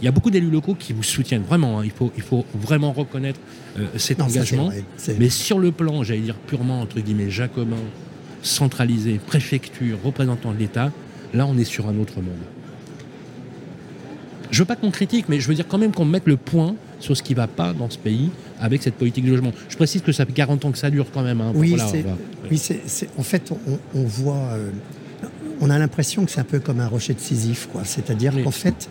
[0.00, 1.78] il y a beaucoup d'élus locaux qui vous soutiennent vraiment.
[1.80, 1.82] hein.
[1.84, 3.38] Il faut, il faut vraiment reconnaître
[3.78, 4.70] euh, cet Non, engagement.
[5.18, 7.76] Mais sur le plan, j'allais dire purement entre guillemets jacobin,
[8.40, 10.90] centralisé, préfecture, représentant de l'État,
[11.34, 12.32] là, on est sur un autre monde.
[14.50, 16.74] Je veux pas qu'on critique, mais je veux dire quand même qu'on mette le point
[17.00, 18.30] sur ce qui va pas dans ce pays
[18.60, 19.52] avec cette politique du logement.
[19.68, 21.42] Je précise que ça fait 40 ans que ça dure quand même.
[21.42, 21.52] hein.
[21.54, 21.92] Oui, Voilà,
[22.50, 22.58] Oui,
[23.18, 24.70] en fait, on, on voit, euh,
[25.60, 27.82] on a l'impression que c'est un peu comme un rocher de Sisyphe, quoi.
[27.84, 28.44] C'est-à-dire Oui.
[28.44, 28.88] qu'en fait,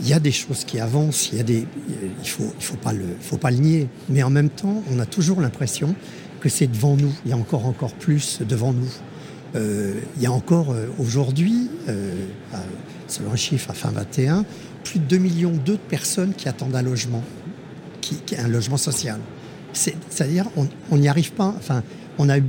[0.00, 1.66] il y a des choses qui avancent, il y a des,
[2.22, 3.88] il faut, il faut pas le, faut pas le nier.
[4.08, 5.94] Mais en même temps, on a toujours l'impression
[6.40, 7.12] que c'est devant nous.
[7.24, 8.88] Il y a encore, encore plus devant nous.
[9.54, 12.14] Euh, il y a encore euh, aujourd'hui, euh,
[12.54, 12.62] à-
[13.06, 14.44] selon un chiffre à fin 21,
[14.82, 17.22] plus de 2 millions de personnes qui attendent un logement,
[18.00, 19.18] qui, qui- un logement social.
[19.74, 20.46] C'est- C'est-à-dire,
[20.90, 21.54] on n'y arrive pas.
[21.58, 21.82] Enfin,
[22.18, 22.44] on a eu,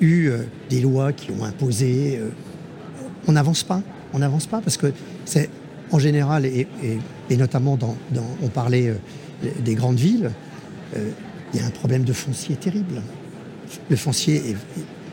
[0.00, 0.30] eu,
[0.70, 2.20] des lois qui ont imposé.
[3.26, 3.82] On n'avance pas.
[4.12, 4.92] On n'avance pas parce que
[5.24, 5.48] c'est
[5.90, 6.98] en général et, et-
[7.30, 10.30] et notamment dans, dans- on parlait euh, des grandes villes.
[10.96, 11.10] euh,
[11.52, 13.00] Il y a un problème de foncier terrible.
[13.88, 14.56] Le foncier, est-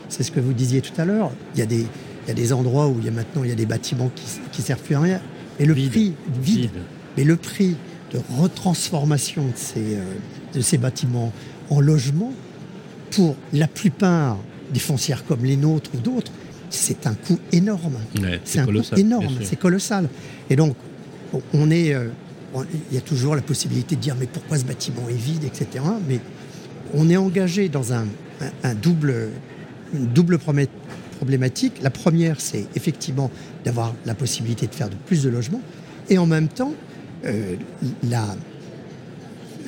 [0.08, 1.30] c'est ce que vous disiez tout à l'heure.
[1.54, 1.86] Il y a des
[2.24, 4.10] il y a des endroits où il y a maintenant il y a des bâtiments
[4.14, 5.20] qui qui servent plus à rien.
[5.58, 5.90] Et le Vide.
[5.90, 6.70] prix vide, Vide.
[7.16, 7.76] mais le prix
[8.12, 10.02] de retransformation de ces, euh,
[10.54, 11.32] de ces bâtiments
[11.70, 12.32] en logement,
[13.10, 14.38] pour la plupart
[14.72, 16.32] des foncières comme les nôtres ou d'autres,
[16.72, 17.96] c'est un coût énorme.
[18.20, 20.08] Ouais, C'est un coût énorme, c'est colossal.
[20.50, 20.74] Et donc,
[21.54, 22.08] on- est, euh,
[22.54, 25.44] on- il y a toujours la possibilité de dire mais pourquoi ce bâtiment est vide,
[25.44, 25.84] etc.
[26.08, 26.20] Mais
[26.94, 28.02] on est engagé dans un,
[28.40, 29.28] un- un double,
[29.94, 30.38] une double
[31.18, 31.74] problématique.
[31.82, 33.30] La première, c'est effectivement
[33.64, 35.62] d'avoir la possibilité de faire de plus de logements,
[36.10, 36.74] et en même temps,
[37.24, 37.54] euh,
[38.02, 38.34] la,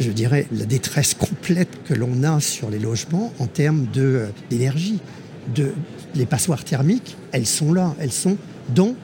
[0.00, 4.98] je dirais, la détresse complète que l'on a sur les logements en termes euh, d'énergie.
[5.54, 5.72] De,
[6.14, 8.36] les passoires thermiques, elles sont là, elles sont
[8.74, 8.94] dans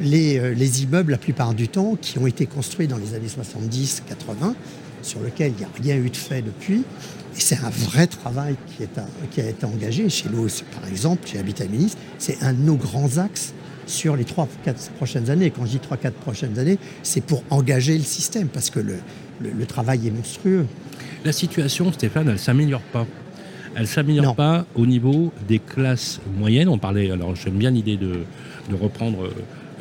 [0.00, 3.28] les, euh, les immeubles la plupart du temps qui ont été construits dans les années
[3.28, 4.54] 70-80,
[5.02, 6.84] sur lesquels il n'y a rien eu de fait depuis.
[7.36, 10.08] Et c'est un vrai travail qui, est à- qui a été engagé.
[10.08, 10.46] Chez nous,
[10.80, 13.52] par exemple, chez Habitat Ministre, c'est un de nos grands axes
[13.86, 15.50] sur les 3-4 prochaines années.
[15.50, 18.96] Quand je dis 3-4 prochaines années, c'est pour engager le système, parce que le,
[19.40, 20.66] le- le travail est monstrueux.
[21.24, 23.06] La situation, Stéphane, elle s'améliore pas.
[23.74, 24.34] Elle s'améliore Non.
[24.34, 26.68] pas au niveau des classes moyennes.
[26.68, 28.20] On parlait, alors j'aime bien l'idée de,
[28.70, 29.30] de reprendre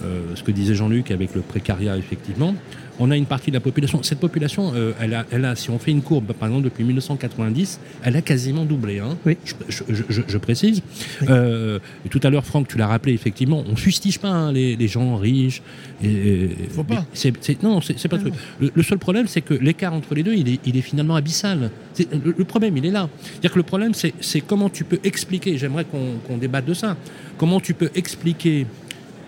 [0.03, 2.55] euh, ce que disait Jean-Luc avec le précariat, effectivement,
[2.99, 4.03] on a une partie de la population.
[4.03, 6.83] Cette population, euh, elle, a, elle a, si on fait une courbe, par exemple, depuis
[6.83, 8.99] 1990, elle a quasiment doublé.
[8.99, 9.17] Hein.
[9.25, 9.37] Oui.
[9.45, 9.53] Je,
[9.89, 10.81] je- je- je précise.
[11.29, 11.79] Euh,
[12.11, 15.15] tout à l'heure, Franck, tu l'as rappelé, effectivement, on fustige pas hein, les, les gens
[15.15, 15.61] riches.
[16.03, 17.05] Et, Faut pas.
[17.13, 18.33] c'est- c'est- non, c'est c'est pas le truc.
[18.59, 21.15] Le, le seul problème, c'est que l'écart entre les deux, il est, il est finalement
[21.15, 21.71] abyssal.
[21.93, 23.09] C'est- Le, le problème, il est là.
[23.23, 26.73] C'est-à-dire que le problème, c'est c'est comment tu peux expliquer, j'aimerais qu'on qu'on débatte de
[26.73, 26.97] ça,
[27.37, 28.65] comment tu peux expliquer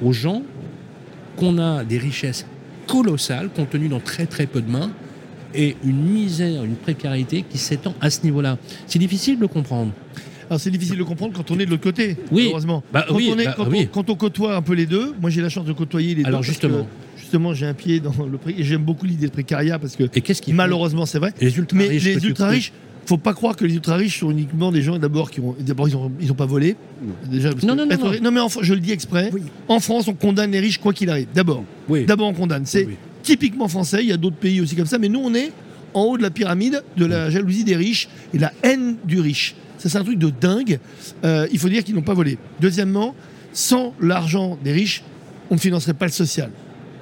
[0.02, 0.44] aux gens
[1.38, 2.46] qu'on a des richesses
[2.88, 4.92] colossales contenues dans très très peu de mains
[5.56, 8.58] et une misère, une précarité qui s'étend à ce niveau-là.
[8.88, 9.92] C'est difficile de le comprendre.
[10.50, 12.48] Alors c'est difficile de comprendre quand on est de l'autre côté, Oui.
[12.52, 12.84] heureusement.
[12.92, 13.88] Bah quand, oui, on est- bah quand, oui.
[13.90, 16.26] on, quand on côtoie un peu les deux, moi j'ai la chance de côtoyer les
[16.26, 16.46] Alors, deux.
[16.48, 16.88] justement.
[17.18, 20.04] justement, j'ai un pied dans le prix et j'aime beaucoup l'idée de précariat parce que
[20.14, 21.34] Et qu'est-ce qui malheureusement c'est vrai.
[21.40, 21.88] les Mais
[22.24, 22.74] ultra riches,
[23.06, 25.88] faut pas croire que les ultra riches sont uniquement des gens d'abord qui ont d'abord
[25.90, 26.76] ils ont ils ont pas volé.
[27.30, 29.30] Déjà Non, mais en je le dis exprès.
[29.34, 29.42] Oui.
[29.68, 31.28] En France, on condamne les riches quoi qu'il arrive.
[31.34, 32.06] D'abord, Oui.
[32.06, 32.66] d'abord on condamne.
[32.66, 32.96] C'est Oui.
[33.22, 34.00] typiquement français.
[34.02, 35.52] Il y a d'autres pays aussi comme ça, mais nous on est
[35.94, 39.56] en haut de la pyramide de la jalousie des riches et la haine du riche.
[39.78, 40.80] Ça c'est un truc de dingue.
[41.26, 42.38] Euh, il faut dire qu'ils n'ont pas volé.
[42.62, 43.14] Deuxièmement,
[43.52, 45.04] sans l'argent des riches,
[45.52, 46.50] on ne financerait pas le social.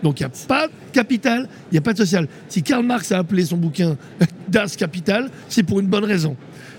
[0.04, 2.28] Donc il n'y a pas de capital, il n'y a pas de social.
[2.50, 3.98] Si Karl Marx a appelé son bouquin
[4.48, 6.36] Das Capital, c'est pour une bonne raison.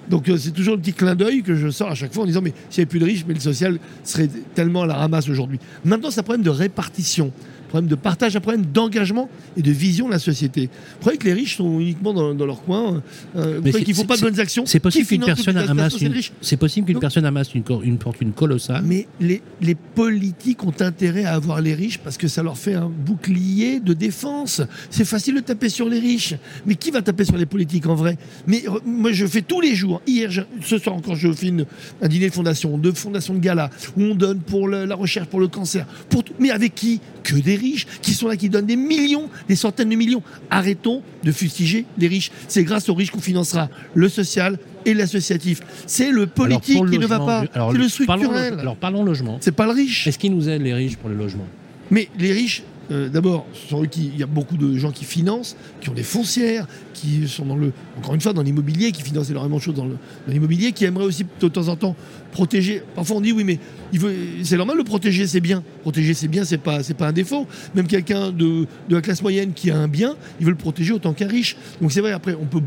[0.09, 2.27] Donc euh, c'est toujours le petit clin d'œil que je sors à chaque fois en
[2.27, 4.95] disant mais s'il n'y avait plus de riches, mais le social serait tellement à la
[4.95, 5.59] ramasse aujourd'hui.
[5.85, 7.33] Maintenant, c'est un problème de répartition,
[7.73, 10.67] problème de partage, un problème d'engagement et de vision de la société.
[10.67, 13.03] Vous croyez que les riches sont uniquement dans, dans leur coin
[13.37, 15.57] euh, Vous croyez c'est- qu'il ne faut pas de bonnes actions C'est possible qu'une personne
[15.57, 18.83] amasse une, c'est possible qu'une Donc- personne amasse une, fortune colossale.
[18.87, 22.75] mais les, les politiques ont intérêt à avoir les riches parce que ça leur fait
[22.75, 24.61] un bouclier de défense.
[24.91, 26.35] C'est facile de taper sur les riches.
[26.67, 28.19] Mais qui va taper sur les politiques en vrai?
[28.47, 30.03] Mais euh, moi, je fais tous les jours.
[30.07, 31.67] Hier, je- ce soir encore, je fais une-
[32.03, 35.27] un dîner de fondation, de fondation de gala, où on donne pour le- la recherche,
[35.29, 35.87] pour le cancer.
[36.11, 36.33] Pour tout.
[36.39, 37.01] Mais avec qui?
[37.23, 40.23] Que des riches qui sont là, qui donnent des millions, des centaines de millions.
[40.51, 42.31] Arrêtons de fustiger les riches.
[42.49, 45.61] C'est grâce aux riches qu'on financera le social et l'associatif.
[45.87, 47.45] C'est le politique le qui ne va pas.
[47.53, 48.59] C'est le structurel.
[48.59, 49.39] alors parlons logement.
[49.41, 50.07] C'est pas le riche.
[50.07, 51.47] Est-ce qu'ils nous aident les riches pour le logement?
[51.91, 53.47] Mais les riches, euh, d'abord.
[53.97, 57.57] Il y a beaucoup de gens qui financent, qui ont des foncières, qui sont dans
[57.57, 57.73] le.
[57.99, 59.89] Encore une fois, dans l'immobilier, qui financent énormément de choses dans
[60.29, 61.97] l'immobilier, qui aimeraient aussi de temps en temps
[62.31, 62.83] protéger.
[62.95, 63.59] Parfois, on dit oui, mais
[64.43, 65.63] c'est normal de protéger ses biens.
[65.83, 67.47] Protéger ses biens, c'est pas, pas un défaut.
[67.75, 71.13] Même quelqu'un de la classe moyenne qui a un bien, il veut le protéger autant
[71.13, 71.57] qu'un riche.
[71.81, 72.13] Donc c'est vrai.
[72.13, 72.63] Après, on peut.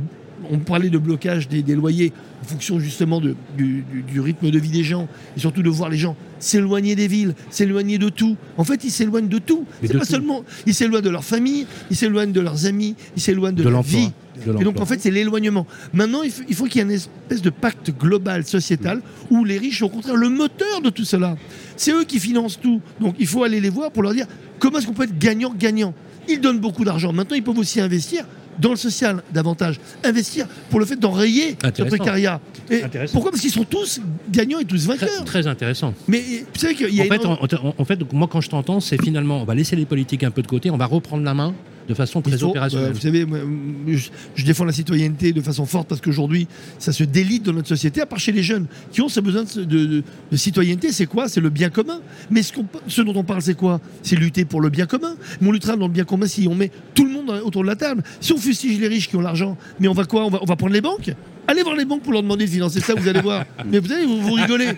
[0.52, 4.52] On parlait de blocage des, des loyers en fonction justement de- du, du- du rythme
[4.52, 8.10] de vie des gens et surtout de voir les gens s'éloigner des villes, s'éloigner de
[8.10, 8.36] tout.
[8.58, 9.66] En fait, ils s'éloignent de tout.
[9.82, 10.12] C'est pas tout.
[10.12, 10.44] seulement.
[10.68, 13.82] Ils s'éloignent de leur famille, ils s'éloignent de leurs amis, ils s'éloignent de, De leur
[13.82, 14.12] vie.
[14.60, 15.66] Et donc en fait, c'est l'éloignement.
[15.94, 19.46] Maintenant, il faut, il faut qu'il y ait une espèce de pacte global, sociétal, où
[19.46, 21.38] les riches sont au contraire le moteur de tout cela.
[21.78, 22.82] C'est eux qui financent tout.
[23.00, 24.28] Donc il faut aller les voir pour leur dire
[24.60, 25.94] comment est-ce qu'on peut être gagnant-gagnant.
[26.28, 27.14] Ils donnent beaucoup d'argent.
[27.14, 28.26] Maintenant, ils peuvent aussi investir
[28.60, 29.80] dans le social davantage.
[30.04, 32.40] Investir pour le fait d'enrayer le précariat.
[32.70, 34.00] Et pourquoi Parce qu'ils sont tous
[34.32, 35.26] gagnants et tous très, vainqueurs.
[35.26, 35.94] très intéressant.
[36.08, 36.22] Mais
[36.54, 38.50] vous savez qu'il y a En fait, énormément- en, en- en fait, moi, quand je
[38.50, 41.24] t'entends, c'est finalement, on va laisser les politiques un peu de côté, on va reprendre
[41.24, 41.54] la main
[41.88, 42.90] de façon très opérationnelle.
[42.90, 43.40] euh, vous savez, moi,
[43.88, 46.48] je, je défends la citoyenneté de façon forte parce qu'aujourd'hui,
[46.80, 49.44] ça se délite dans notre société, à part chez les jeunes qui ont ce besoin
[49.44, 50.92] de, de- de- de citoyenneté.
[50.92, 51.28] C'est quoi?
[51.30, 52.00] C'est le bien commun.
[52.30, 53.80] Mais ce, dont on parle, c'est quoi?
[54.02, 55.16] C'est lutter pour le bien commun.
[55.42, 57.68] Mais on luttera dans le bien commun si on met tout le monde autour de
[57.68, 58.04] la table.
[58.20, 60.26] Si on fustige les riches qui ont l'argent, mais on va quoi?
[60.26, 61.14] On va, on va prendre les banques?
[61.48, 63.46] Allez voir les banques pour leur demander de financer ça, vous allez voir.
[63.72, 64.70] Mais vous allez, vous, vous rigolez.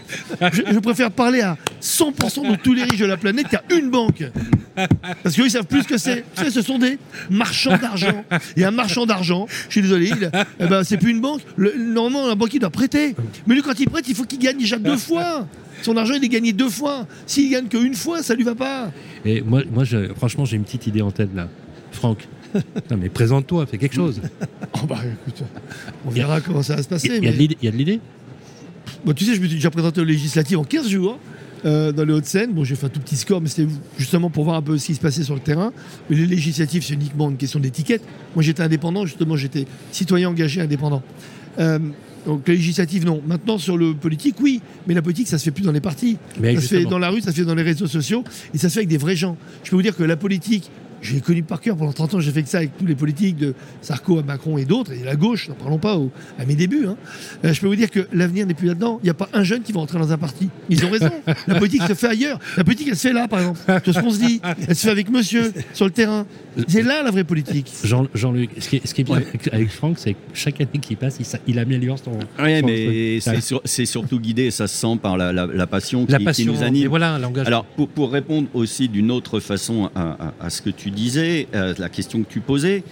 [0.53, 3.89] Je, je préfère parler à 100% de tous les riches de la planète qu'à une
[3.89, 4.23] banque.
[5.23, 6.25] Parce qu'eux, ils savent plus ce que c'est.
[6.51, 6.97] Ce sont des
[7.29, 8.23] marchands d'argent.
[8.55, 11.41] Et un marchand d'argent, je suis désolé, il- eh ben, c'est plus une banque.
[11.55, 13.15] Le- normalement, un banquier doit prêter.
[13.47, 15.47] Mais lui, quand il prête, il faut qu'il gagne déjà deux fois.
[15.83, 17.07] Son argent, il est gagné deux fois.
[17.25, 18.91] S'il gagne qu'une fois, ça lui va pas.
[19.25, 21.47] Et moi, moi je- franchement, j'ai une petite idée en tête là.
[21.91, 22.27] Franck,
[22.91, 24.21] non, mais présente-toi, fais quelque chose.
[24.73, 25.43] Oh bah écoute,
[26.05, 27.07] on verra comment ça va se Il passer.
[27.07, 27.99] y, a mais- il y a de l'idée
[29.05, 31.19] Bon, tu sais, je me suis déjà présenté aux législatives en 15 jours
[31.65, 32.53] euh, dans les Hauts-de-Seine.
[32.53, 34.85] Bon, j'ai fait un tout petit score, mais c'était justement pour voir un peu ce
[34.87, 35.71] qui se passait sur le terrain.
[36.09, 38.01] Mais les législatives, c'est uniquement une question d'étiquette.
[38.35, 41.03] Moi, j'étais indépendant, justement, j'étais citoyen engagé indépendant.
[41.59, 41.79] Euh,
[42.25, 43.21] donc, les législatives, non.
[43.25, 44.61] Maintenant, sur le politique, oui.
[44.87, 46.17] Mais la politique, ça se fait plus dans les partis.
[46.41, 48.57] Mais ça se fait dans la rue, ça se fait dans les réseaux sociaux et
[48.57, 49.37] ça se fait avec des vrais gens.
[49.63, 50.69] Je peux vous dire que la politique
[51.01, 53.37] J'ai connu par cœur pendant 30 ans, j'ai fait que ça avec tous les politiques
[53.37, 56.55] de Sarko à Macron et d'autres, et la gauche, n'en parlons pas au- à mes
[56.55, 56.87] débuts.
[56.87, 56.97] hein.
[57.45, 58.99] Euh, je peux vous dire que l'avenir n'est plus là-dedans.
[59.03, 60.49] Il n'y a pas un jeune qui va rentrer dans un parti.
[60.69, 61.09] Ils ont raison.
[61.47, 62.39] La politique se fait ailleurs.
[62.57, 63.59] La politique, elle se fait là, par exemple.
[63.85, 64.41] C'est ce qu'on se dit.
[64.67, 66.25] Elle se fait avec monsieur, sur le terrain.
[66.67, 67.71] C'est là la vraie politique.
[67.83, 70.59] Jean- Jean-Luc, ce, qui est, ce qui est bien avec, avec Franck, c'est que chaque
[70.59, 72.11] année qui passe, il, améliore son.
[72.39, 76.05] Oui, mais c'est sur- c'est surtout guidé, ça se sent par la, la- la passion,
[76.05, 76.51] qui, la qui passion.
[76.53, 76.83] nous anime.
[76.85, 77.47] Et voilà, l'engagement.
[77.47, 81.47] Alors, pour, pour répondre aussi d'une autre façon à, à- à ce que tu disais,
[81.53, 82.83] à la question que tu posais,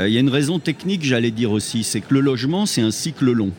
[0.00, 2.82] euh, il y a une raison technique, j'allais dire aussi, c'est que le logement, c'est
[2.82, 3.50] un cycle long.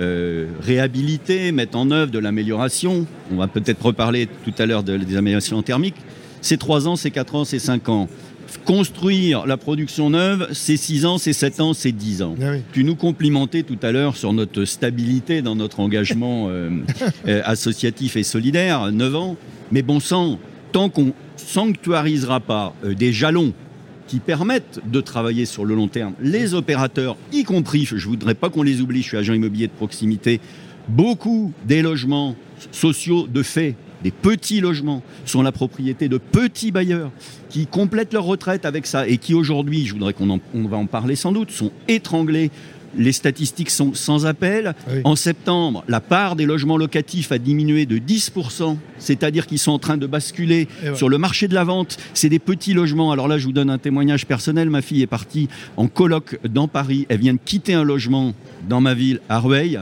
[0.00, 4.96] Euh, réhabiliter, mettre en œuvre de l'amélioration, on va peut-être reparler tout à l'heure de-
[4.96, 5.96] des améliorations thermiques,
[6.40, 8.08] c'est 3 ans, c'est 4 ans, c'est 5 ans.
[8.64, 12.34] Construire la production neuve, c'est 6 ans, c'est 7 ans, c'est 10 ans.
[12.40, 12.58] Ah oui.
[12.72, 16.70] Tu nous complimentais tout à l'heure sur notre stabilité dans notre engagement euh,
[17.28, 19.36] euh, associatif et solidaire, 9 ans.
[19.70, 20.38] Mais bon sang,
[20.72, 23.52] tant qu'on sanctuarisera pas euh, des jalons
[24.06, 28.34] qui permettent de travailler sur le long terme, les opérateurs, y compris, je ne voudrais
[28.34, 30.40] pas qu'on les oublie, je suis agent immobilier de proximité,
[30.88, 32.34] beaucoup des logements
[32.72, 37.10] sociaux de fait, des petits logements, sont la propriété de petits bailleurs
[37.50, 41.16] qui complètent leur retraite avec ça et qui aujourd'hui, je voudrais qu'on va en parler
[41.16, 42.50] sans doute, sont étranglés.
[42.96, 44.74] Les statistiques sont sans appel.
[44.88, 45.00] Oui.
[45.04, 49.78] En septembre, la part des logements locatifs a diminué de 10%, c'est-à-dire qu'ils sont en
[49.78, 51.98] train de basculer sur le marché de la vente.
[52.14, 53.12] C'est des petits logements.
[53.12, 54.70] Alors là, je vous donne un témoignage personnel.
[54.70, 57.06] Ma fille est partie en coloc dans Paris.
[57.08, 58.34] Elle vient de quitter un logement
[58.68, 59.78] dans ma ville, à Rueil.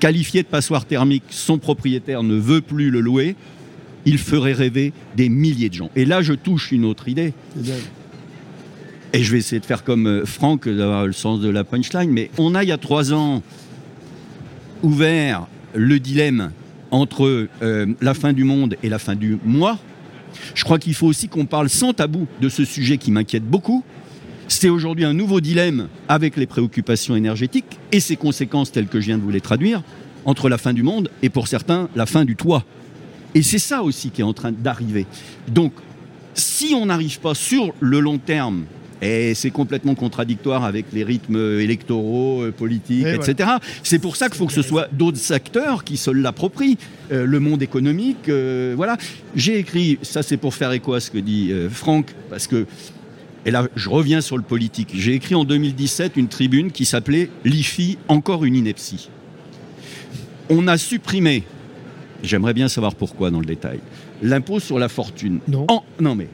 [0.00, 3.36] Qualifié de passoire thermique, son propriétaire ne veut plus le louer.
[4.04, 5.90] Il ferait rêver des milliers de gens.
[5.96, 7.32] Et là, je touche une autre idée.
[9.12, 12.10] Et je vais essayer de faire comme euh, Franck, d'avoir le sens de la punchline,
[12.10, 13.42] mais on a il y a trois ans
[14.82, 16.50] ouvert le dilemme
[16.90, 19.78] entre euh, la fin du monde et la fin du mois.
[20.54, 23.84] Je crois qu'il faut aussi qu'on parle sans tabou de ce sujet qui m'inquiète beaucoup.
[24.48, 29.06] C'est aujourd'hui un nouveau dilemme avec les préoccupations énergétiques et ses conséquences telles que je
[29.06, 29.82] viens de vous les traduire
[30.24, 32.64] entre la fin du monde et pour certains la fin du toit.
[33.34, 35.06] Et c'est ça aussi qui est en train d'arriver.
[35.48, 35.72] Donc,
[36.34, 38.64] si on n'arrive pas sur le long terme,
[39.02, 43.50] et c'est complètement contradictoire avec les rythmes électoraux, euh, politiques, Et etc.
[43.82, 46.78] C'est pour ça qu'il faut que ce soit d'autres acteurs qui se l'approprient.
[47.12, 48.96] Euh, le monde économique, euh, voilà.
[49.34, 52.66] J'ai écrit, ça c'est pour faire écho à ce que dit euh, Franck, parce que,
[53.44, 57.28] et là je reviens sur le politique, j'ai écrit en 2017 une tribune qui s'appelait
[57.44, 59.08] L'IFI, encore une ineptie.
[60.48, 61.42] On a supprimé,
[62.22, 63.80] j'aimerais bien savoir pourquoi dans le détail,
[64.22, 65.40] l'impôt sur la fortune.
[65.48, 65.66] Non.
[65.68, 66.28] En- non mais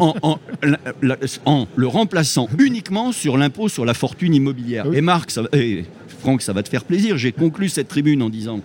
[0.00, 4.86] en, en- la- la- en le remplaçant uniquement sur l'impôt sur la fortune immobilière.
[4.88, 4.96] Oui.
[4.96, 5.84] Et Marc, ça, et
[6.20, 7.16] Franck, ça va te faire plaisir.
[7.18, 8.60] J'ai conclu cette tribune en disant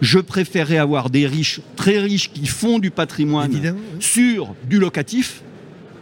[0.00, 3.70] je préférerais avoir des riches, très riches, qui font du patrimoine oui.
[4.00, 5.42] sur du locatif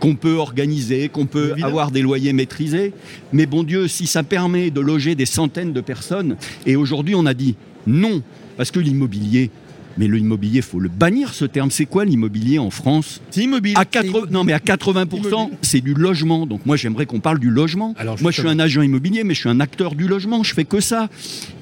[0.01, 1.67] qu'on peut organiser, qu'on peut Évidemment.
[1.67, 2.93] avoir des loyers maîtrisés.
[3.33, 7.25] Mais bon Dieu, si ça permet de loger des centaines de personnes, et aujourd'hui on
[7.25, 7.55] a dit
[7.87, 8.23] non,
[8.59, 9.51] parce que l'immobilier,
[9.99, 11.71] mais l'immobilier, faut le bannir ce terme.
[11.71, 13.75] C'est quoi l'immobilier en France C'est immobile.
[13.77, 15.57] à 80, non mais à 80%, Immobile.
[15.63, 16.47] c'est du logement.
[16.47, 17.95] Donc moi j'aimerais qu'on parle du logement.
[17.99, 20.43] Alors, moi je suis un agent immobilier, mais je suis un acteur du logement.
[20.43, 21.09] Je fais que ça.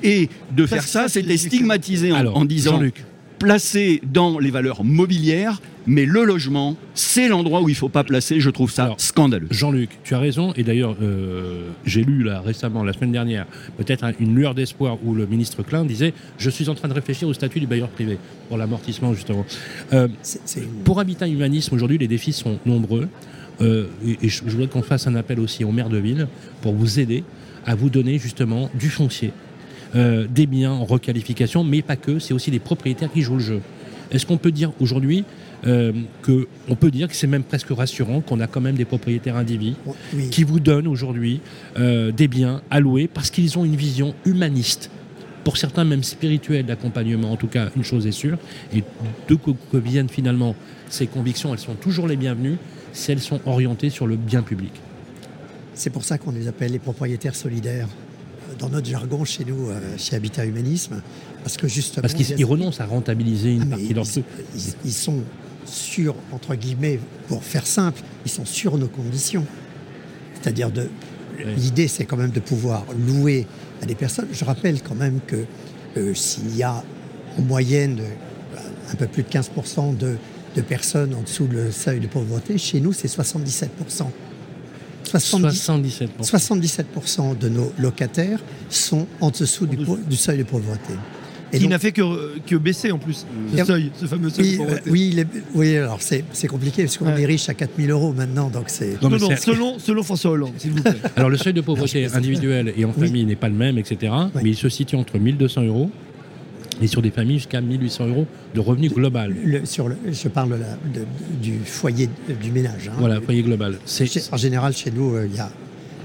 [0.03, 2.81] Et de faire ça, c'était stigmatisé en, en disant
[3.39, 8.41] placer dans les valeurs mobilières, mais le logement, c'est l'endroit où il faut pas placer.
[8.41, 9.49] Je trouve ça Alors, scandaleux.
[9.51, 10.53] Jean-Luc, tu as raison.
[10.57, 14.99] Et d'ailleurs, euh, j'ai lu là récemment, la semaine dernière, peut-être un- une lueur d'espoir
[15.05, 17.89] où le ministre Klein disait Je suis en train de réfléchir au statut du bailleur
[17.89, 18.19] privé
[18.49, 19.45] pour l'amortissement, justement.
[19.93, 23.09] Euh, C'est- c'est une- pour Habitat Humanisme, aujourd'hui, les défis sont nombreux.
[23.61, 26.27] Euh, et, et je, je voudrais qu'on fasse un appel aussi aux maires de ville
[26.61, 27.23] pour vous aider
[27.67, 29.33] à vous donner justement du foncier,
[29.95, 33.41] euh, des biens en requalification, mais pas que, c'est aussi les propriétaires qui jouent le
[33.41, 33.61] jeu.
[34.11, 35.25] Est-ce qu'on peut dire aujourd'hui
[35.67, 38.85] euh, que on peut dire que c'est même presque rassurant qu'on a quand même des
[38.85, 39.77] propriétaires individus
[40.13, 40.29] oui.
[40.29, 41.41] qui vous donnent aujourd'hui
[41.79, 44.91] euh, des biens alloués parce qu'ils ont une vision humaniste.
[45.43, 48.39] Pour certains, même spirituelle d'accompagnement, en tout cas, une chose est sûre.
[48.75, 48.83] Et
[49.29, 50.57] de que, que viennent finalement
[50.89, 52.57] ces convictions, elles sont toujours les bienvenues
[52.93, 54.73] si elles sont orientées sur le bien public.
[55.75, 57.89] C'est pour ça qu'on les appelle les propriétaires solidaires.
[58.59, 61.03] Dans notre jargon, chez nous, euh, chez Habitat Humanisme,
[61.45, 62.03] parce que justement.
[62.03, 64.25] Parce qu'ils renoncent à rentabiliser une Ah, partie d'entre eux.
[64.57, 65.21] ils- ils sont
[65.65, 69.45] sur, entre guillemets, pour faire simple, ils sont sur nos conditions.
[70.43, 70.89] C'est-à-dire de.
[71.57, 73.47] L'idée, c'est quand même de pouvoir louer
[73.83, 74.27] à des personnes.
[74.33, 75.45] Je rappelle quand même que
[75.97, 76.83] euh, s'il y a
[77.39, 78.59] en moyenne euh,
[78.93, 80.17] un peu plus de 15% de,
[80.57, 83.69] de personnes en dessous le seuil de pauvreté, chez nous, c'est 77%.
[85.05, 86.09] 70 77%.
[86.23, 90.95] 77% de nos locataires sont en dessous du, du seuil de pauvreté.
[91.55, 94.45] Et Qui n'a fait que, que baisser en plus, ce Et- seuil, ce fameux seuil.
[94.45, 94.91] Oui, de euh, pauvreté.
[94.91, 97.23] oui, les- oui, alors c'est c'est compliqué parce qu'on Ouais.
[97.23, 99.01] est riche à 4000 euros maintenant, donc c'est.
[99.03, 99.19] Non, mais
[99.79, 100.93] Selon, François Hollande, s'il vous plaît.
[101.17, 103.07] Alors le seuil de pauvreté Non, individuelle et en Oui.
[103.07, 104.13] famille n'est pas le même, etc.
[104.35, 104.41] Oui.
[104.43, 105.91] Mais il se situe entre 1200 euros
[106.83, 109.35] et sur des familles jusqu'à 1800 euros de revenu global.
[109.45, 111.07] Le- sur le, je parle de la- de-
[111.41, 112.09] du foyer
[112.43, 112.89] du ménage.
[112.89, 112.97] hein.
[112.99, 113.77] Voilà, foyer global.
[114.33, 115.51] En général, chez nous, euh, il y a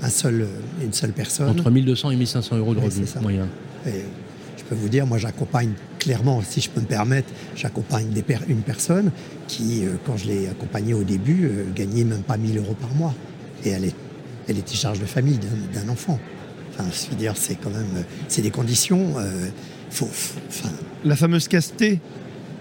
[0.03, 1.49] un seul, euh, une seule personne.
[1.49, 3.19] entre 1200 et 1500 euros de Oui, revenu c'est ça.
[3.21, 3.47] moyen.
[3.87, 4.03] Et
[4.69, 8.61] peux vous dire, moi j'accompagne clairement, si je peux me permettre, j'accompagne des per- une
[8.61, 9.11] personne
[9.47, 12.93] qui, euh, quand je l'ai accompagnée au début, euh, gagnait même pas 1000 euros par
[12.95, 13.13] mois.
[13.65, 13.95] Et elle, est,
[14.47, 15.39] elle était charge de famille
[15.73, 16.19] d'un enfant.
[16.73, 19.15] Enfin, je veux dire, c'est quand même, euh, c'est des conditions.
[19.17, 19.47] euh,
[19.89, 20.69] faut, faut- enfin,
[21.03, 21.99] La fameuse casse-T,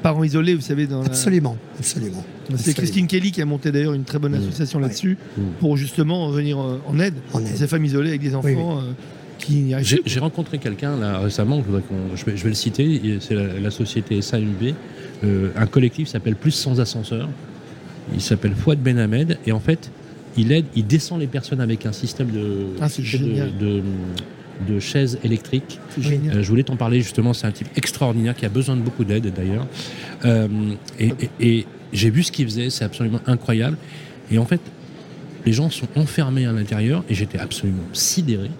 [0.02, 2.24] parents isolés, vous savez, dans la- absolument, absolument.
[2.48, 2.74] C'est Absolument.
[2.78, 5.40] Christine Kelly qui a monté d'ailleurs une très bonne association là-dessus Mmh.
[5.60, 7.56] pour justement venir euh, en aide En à aide.
[7.56, 8.94] ces femmes isolées avec des enfants Oui, oui.
[9.38, 11.62] Qui J'ai rencontré quelqu'un là récemment,
[12.16, 14.74] je, vais, je vais le citer, c'est la, la société SAMB,
[15.24, 17.28] euh, un collectif s'appelle Plus sans ascenseur.
[18.14, 19.90] Il s'appelle Fouad Benhamed et en fait,
[20.36, 23.56] il aide, il descend les personnes avec un système de, Ah, c'est de, génial.
[23.58, 23.82] de-
[24.68, 25.78] de chaises électriques.
[26.04, 29.04] Euh, je voulais t'en parler justement, c'est un type extraordinaire qui a besoin de beaucoup
[29.04, 29.66] d'aide d'ailleurs.
[30.24, 30.48] Euh,
[30.98, 33.76] et et- et j'ai vu ce qu'il faisait, c'est absolument incroyable.
[34.32, 34.60] Et en fait,
[35.46, 38.50] les gens sont enfermés à l'intérieur et j'étais absolument sidéré.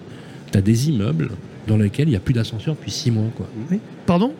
[0.51, 1.29] Tu as des immeubles
[1.67, 3.29] dans lesquels il n'y a plus d'ascenseur depuis six mois.
[3.35, 3.47] Quoi.
[4.05, 4.33] Pardon?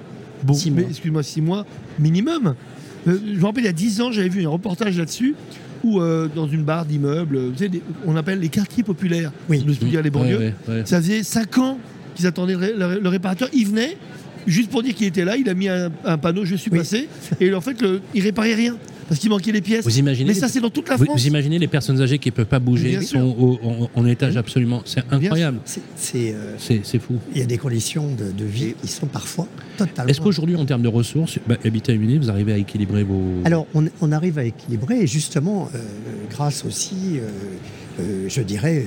[0.43, 0.89] Bon, Six mais mois.
[0.89, 1.65] excuse-moi, six mois
[1.99, 2.55] minimum.
[3.07, 5.35] Euh, je me rappelle, il y a dix ans, j'avais vu un reportage là-dessus
[5.83, 7.39] où, euh, dans une barre d'immeubles,
[8.05, 9.59] on appelle les quartiers populaires, Oui.
[9.59, 10.37] se dire les banlieues.
[10.37, 10.81] Ouais, ouais, ouais.
[10.85, 11.77] Ça faisait cinq ans
[12.15, 13.47] qu'ils attendaient le, ré- le- le réparateur.
[13.53, 13.97] Il venait,
[14.47, 16.79] juste pour dire qu'il était là, il a mis un, un panneau Je suis Oui.
[16.79, 17.07] passé,
[17.39, 18.75] et en fait, le, il réparait rien,
[19.09, 19.83] parce qu'il manquait les pièces.
[19.83, 21.19] Vous imaginez Mais ça, c'est dans toute la France.
[21.19, 24.05] vous imaginez les personnes âgées qui ne peuvent pas bouger, qui sont au- en, en
[24.05, 24.81] étage absolument.
[24.85, 25.59] C'est incroyable.
[25.65, 27.15] C'est- euh, C'est fou.
[27.33, 29.47] il y a des conditions de, de vie qui sont parfois
[29.77, 30.09] totalement.
[30.09, 33.21] Est-ce qu'aujourd'hui, en termes de ressources, bah, Habitat Uni, vous arrivez à équilibrer vos.
[33.45, 35.79] Alors, on, on arrive à équilibrer, et justement, euh,
[36.29, 37.17] grâce aussi,
[37.99, 38.85] euh, je dirais,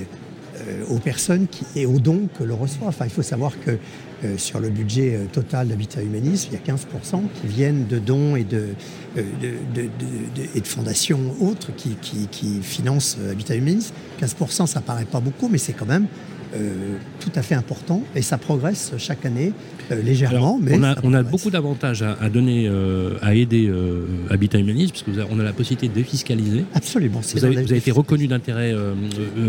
[0.89, 2.87] aux personnes et aux dons que l'on reçoit.
[2.87, 3.77] Enfin, il faut savoir que
[4.23, 7.99] euh, sur le budget euh, total d'Habitat Humanisme, il y a 15% qui viennent de
[7.99, 8.69] dons et de,
[9.17, 9.23] euh,
[10.63, 13.93] fondations autres qui, financent euh, Habitat Humanisme.
[14.21, 16.07] 15%, ça paraît pas beaucoup, mais c'est quand même
[16.55, 19.53] euh, tout à fait important et ça progresse chaque année
[19.91, 20.37] euh, légèrement.
[20.37, 24.59] Alors, mais on, a, on beaucoup d'avantages à, à donner, euh, à aider euh, Habitat
[24.59, 26.63] Humanisme, parce qu'on a, la possibilité de défiscaliser.
[26.73, 27.21] Absolument.
[27.33, 28.73] Vous avez, vous avez été reconnu d'intérêt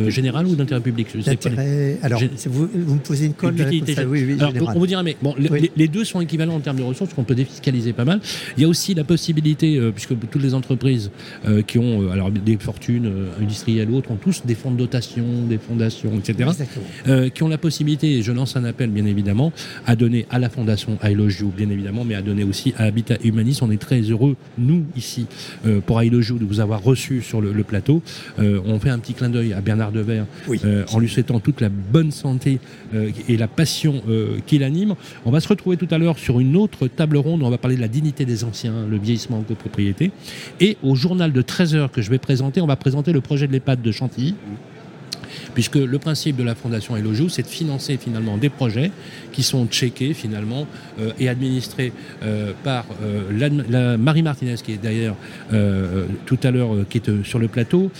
[0.08, 1.48] général ou d'intérêt public Je sais pas.
[1.50, 1.98] D'intérêt.
[2.02, 5.16] Alors, vous, vous me posez une colle ça, oui, oui, Alors, on vous dirait, mais
[5.22, 5.60] bon, Oui.
[5.60, 8.20] les, les deux sont équivalents en termes de ressources, qu'on peut défiscaliser pas mal.
[8.56, 11.10] Il y a aussi la possibilité, puisque toutes les entreprises
[11.66, 13.10] qui ont alors des fortunes
[13.40, 16.50] industrielles ou autres ont tous des fonds de dotation, des fondations, etc.
[17.34, 19.52] Qui ont la possibilité, et je lance un appel bien évidemment,
[19.86, 22.84] à donner à la fondation I Love You, bien évidemment, mais à donner aussi à
[22.84, 23.58] Habitat Humanis.
[23.62, 25.26] On est très heureux, nous, ici,
[25.66, 28.02] euh, pour I Love You, de vous avoir reçu sur le, le plateau.
[28.38, 30.60] Euh, on fait un petit clin d'œil à Bernard Devers Oui.
[30.64, 32.58] euh, en lui souhaitant toute la bonne santé
[33.28, 34.02] et la passion
[34.46, 34.94] qui l'anime.
[35.24, 37.42] On va se retrouver tout à l'heure sur une autre table ronde.
[37.42, 40.10] où On va parler de la dignité des anciens, le vieillissement en copropriété.
[40.60, 43.52] Et au journal de 13h que je vais présenter, on va présenter le projet de
[43.52, 44.34] l'EHPAD de Chantilly
[45.54, 48.90] puisque le principe de la Fondation Elojou, c'est de financer finalement des projets
[49.32, 50.66] qui sont checkés finalement
[51.00, 51.92] euh, et administrés
[52.22, 55.16] euh, par euh, Marie Martinez, qui est d'ailleurs
[56.26, 57.90] tout à l'heure qui est sur le plateau,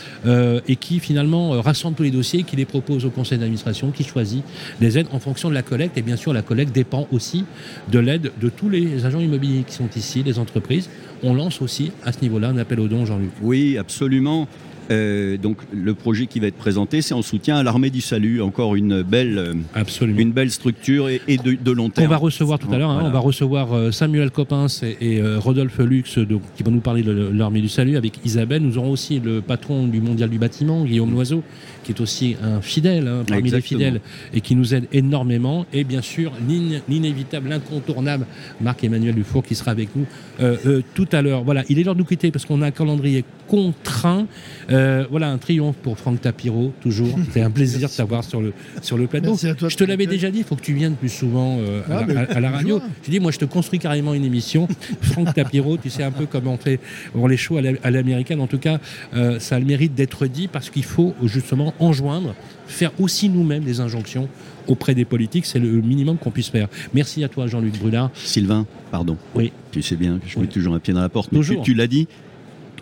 [0.67, 4.43] et qui finalement rassemble tous les dossiers, qui les propose au conseil d'administration, qui choisit
[4.81, 5.97] les aides en fonction de la collecte.
[5.97, 7.45] Et bien sûr, la collecte dépend aussi
[7.91, 10.91] de l'aide de tous les agents immobiliers qui sont ici, les entreprises.
[11.23, 13.31] On lance aussi à ce niveau-là un appel aux dons, Jean-Luc.
[13.41, 14.49] Oui, absolument.
[14.91, 18.43] Euh, donc le projet qui va être présenté, c'est en soutien à l'armée du salut,
[18.43, 20.19] encore une belle, euh, Absolument.
[20.21, 22.11] une belle structure et, et de, de long On terme.
[22.11, 25.39] va recevoir tout à l'heure, hein, on va recevoir euh, Samuel Coppens et, et, euh,
[25.39, 28.63] Rodolphe Lux donc, qui vont nous parler de l'armée du salut avec Isabelle.
[28.63, 31.43] Nous aurons aussi le patron du mondial du bâtiment, Guillaume Loiseau,
[31.85, 34.01] qui est aussi un fidèle hein, parmi les fidèles
[34.33, 35.67] et qui nous aide énormément.
[35.73, 38.27] Et bien sûr, l'in- l'inévitable, l'incontournable
[38.61, 40.07] Marc-Emmanuel Dufour qui sera avec nous
[40.41, 41.45] euh, euh, tout à l'heure.
[41.45, 44.27] Voilà, il est l'heure de nous quitter parce qu'on a un calendrier contraint.
[44.71, 47.17] Euh, voilà, un triomphe pour Franck Tapiro, toujours.
[47.33, 49.31] C'est un plaisir de t'avoir sur le, sur le plateau.
[49.31, 49.69] Merci à toi.
[49.69, 51.59] Je te l'avais déjà dit, il faut que tu viennes plus souvent
[51.91, 52.81] à, Ah, la, à- à la radio.
[53.05, 54.67] Je dis, moi, je te construis carrément une émission.
[55.03, 56.81] Franck Tapiro, tu sais un peu comment on fait
[57.15, 58.41] on les shows à la- à l'américaine.
[58.41, 58.79] En tout cas,
[59.39, 62.35] ça a le mérite d'être dit parce qu'il faut justement enjoindre,
[62.67, 64.29] faire aussi nous-mêmes des injonctions
[64.67, 65.47] auprès des politiques.
[65.47, 66.69] C'est le minimum qu'on puisse faire.
[66.95, 68.11] Merci à toi, Jean-Luc Brulard.
[68.15, 69.17] Sylvain, pardon.
[69.35, 69.53] Oui.
[69.73, 70.51] Tu sais bien que je mets Oui.
[70.53, 71.31] toujours un pied dans la porte.
[71.33, 71.63] Mais tu, Toujours.
[71.65, 72.09] tu l'as dit,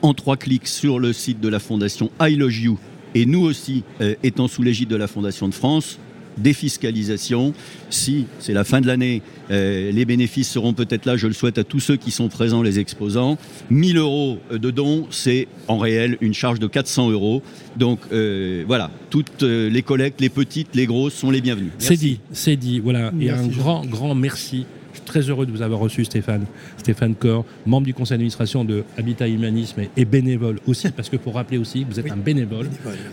[0.03, 2.79] en trois clics sur le site de la Fondation I Love You,
[3.15, 5.99] et nous aussi, euh, étant sous l'égide de la Fondation de France,
[6.39, 7.53] défiscalisation.
[7.91, 11.59] Si c'est la fin de l'année, euh, les bénéfices seront peut-être là, je le souhaite
[11.59, 13.39] à tous ceux qui sont présents, les exposants.
[13.71, 17.43] 1000 euros de dons, c'est en réel une charge de 400 euros.
[17.77, 21.73] Donc euh, voilà, toutes euh, les collectes, les petites, les grosses, sont les bienvenues.
[21.79, 22.81] C'est dit, c'est dit.
[22.81, 23.13] Voilà.
[23.21, 24.67] Et un grand, grand merci.
[24.93, 26.45] Je suis très heureux de vous avoir reçu, Stéphane.
[26.77, 31.35] Stéphane Corr, membre du conseil d'administration de Habitat Humanisme et, bénévole aussi, parce que pour
[31.35, 32.11] rappeler aussi, vous êtes Oui.
[32.11, 32.69] un bénévole.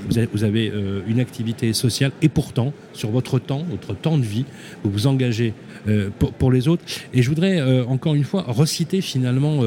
[0.07, 4.17] Vous avez, vous avez, euh, une activité sociale et pourtant, sur votre temps, votre temps
[4.17, 4.45] de vie,
[4.83, 5.53] vous vous engagez
[5.87, 6.83] euh, pour, pour les autres.
[7.13, 9.59] Et je voudrais euh, encore une fois reciter finalement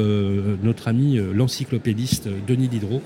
[0.63, 3.01] notre ami l'encyclopédiste Denis Diderot,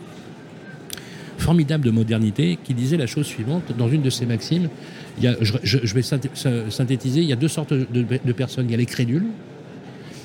[1.37, 4.69] formidable de modernité, qui disait la chose suivante dans une de ses maximes.
[5.17, 7.85] Il y a, je, vais synthé- sy- synthétiser, il y a deux sortes de,
[8.23, 8.65] de personnes.
[8.67, 9.25] Il y a les crédules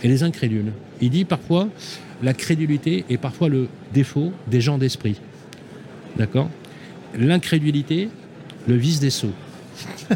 [0.02, 0.72] et les incrédules.
[1.00, 1.68] Il dit parfois
[2.22, 5.16] la crédulité est parfois le défaut des gens d'esprit.
[6.16, 6.50] D'accord?
[7.18, 8.08] L'incrédulité,
[8.68, 9.32] le vice des sots.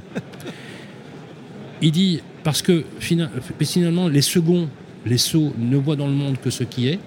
[1.82, 4.68] Il dit parce que fina- finalement les seconds,
[5.04, 6.98] les sots ne voient dans le monde que ce qui est,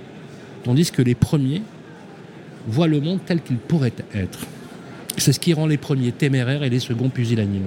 [0.63, 1.61] tandis que les premiers
[2.67, 4.39] voient le monde tel qu'il pourrait être.
[5.17, 7.63] C'est ce qui rend les premiers téméraires et les seconds pusillanimes.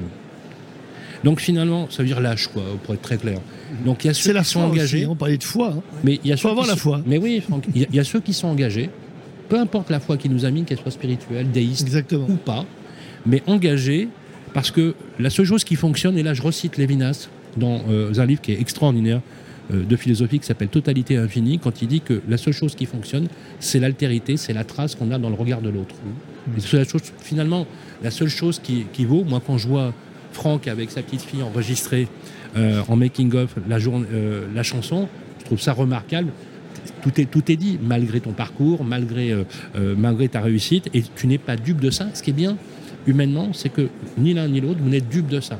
[1.24, 3.38] Donc finalement, ça veut dire lâche, quoi, pour être très clair.
[3.84, 4.98] Donc il y a ceux qui sont engagés.
[4.98, 5.74] aussi, on parlait de foi.
[5.76, 5.82] hein.
[6.02, 7.02] Mais il y a Faut ceux avoir qui la sont- foi.
[7.06, 7.42] Mais oui,
[7.74, 8.90] il y, a- il y a ceux qui sont engagés,
[9.48, 12.26] peu importe la foi qui nous anime, qu'elle soit spirituelle, déiste Exactement.
[12.28, 12.64] ou pas,
[13.24, 14.08] mais engagés
[14.52, 18.26] parce que la seule chose qui fonctionne, et là je recite Lévinas dans euh, un
[18.26, 19.20] livre qui est extraordinaire
[19.72, 22.84] euh, de philosophie qui s'appelle Totalité infinie, quand il dit que la seule chose qui
[22.86, 23.28] fonctionne,
[23.60, 25.94] c'est l'altérité, c'est la trace qu'on a dans le regard de l'autre.
[26.56, 27.66] Et c'est la chose, finalement,
[28.02, 29.92] la seule chose qui, qui vaut, moi quand je vois
[30.32, 32.08] Franck avec sa petite fille enregistrer
[32.56, 35.08] euh, en making-of la, journée- euh, la chanson,
[35.40, 36.28] je trouve ça remarquable.
[37.02, 39.44] Tout est, tout est dit, malgré ton parcours, malgré, euh,
[39.76, 42.08] euh, malgré ta réussite, et tu n'es pas dupe de ça.
[42.14, 42.56] Ce qui est bien,
[43.06, 43.88] humainement, c'est que
[44.18, 45.58] ni l'un ni l'autre, vous n'êtes dupe de ça.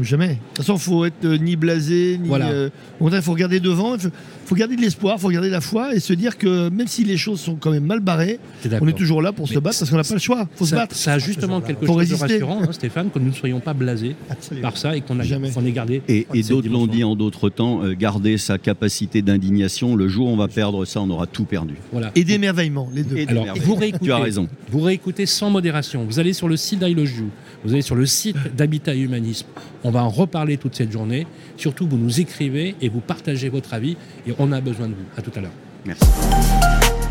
[0.00, 0.28] Jamais.
[0.28, 2.28] De toute façon, il faut être ni blasé, ni.
[2.28, 2.68] Voilà.
[3.00, 4.08] il faut regarder devant, faut,
[4.50, 7.04] faut garder de l'espoir, il faut garder la foi et se dire que même si
[7.04, 8.40] les choses sont quand même mal barrées,
[8.80, 10.48] on est toujours là pour se battre parce qu'on n'a pas le choix.
[10.54, 10.96] Il faut se battre.
[10.96, 12.26] ça a justement quelque Faut chose résister.
[12.26, 14.66] de rassurant, hein, Stéphane, que nous ne soyons pas blasés Absolument.
[14.68, 16.02] par ça et qu'on qu'on ait gardé.
[16.08, 19.94] Et, et d'autres l'ont dit en d'autres temps, euh, garder sa capacité d'indignation.
[19.94, 21.74] Le jour où on va perdre ça, on aura tout perdu.
[21.92, 22.10] Voilà.
[22.16, 23.18] Et d'émerveillement, les deux.
[23.18, 24.48] Et Alors, vous réécoutez, Tu as raison.
[24.68, 26.04] Vous réécoutez sans modération.
[26.04, 27.30] Vous allez sur le site d'I Love You,
[27.64, 29.46] vous allez sur le site d'Habitat et Humanisme.
[29.84, 31.26] On va en reparler toute cette journée.
[31.56, 33.96] Surtout, vous nous écrivez et vous partagez votre avis
[34.26, 35.06] et on a besoin de vous.
[35.16, 35.52] À tout à l'heure.
[35.84, 36.04] Merci.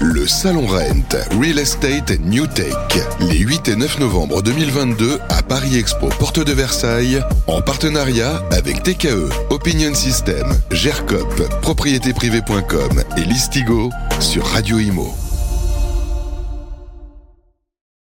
[0.01, 2.73] Le Salon Rent, Real Estate and New Tech,
[3.19, 8.81] les 8 et 9 novembre 2022 à Paris Expo, porte de Versailles, en partenariat avec
[8.83, 13.89] TKE, Opinion System, GERCOP, propriétéprivée.com et Listigo
[14.21, 15.28] sur Radio Imo.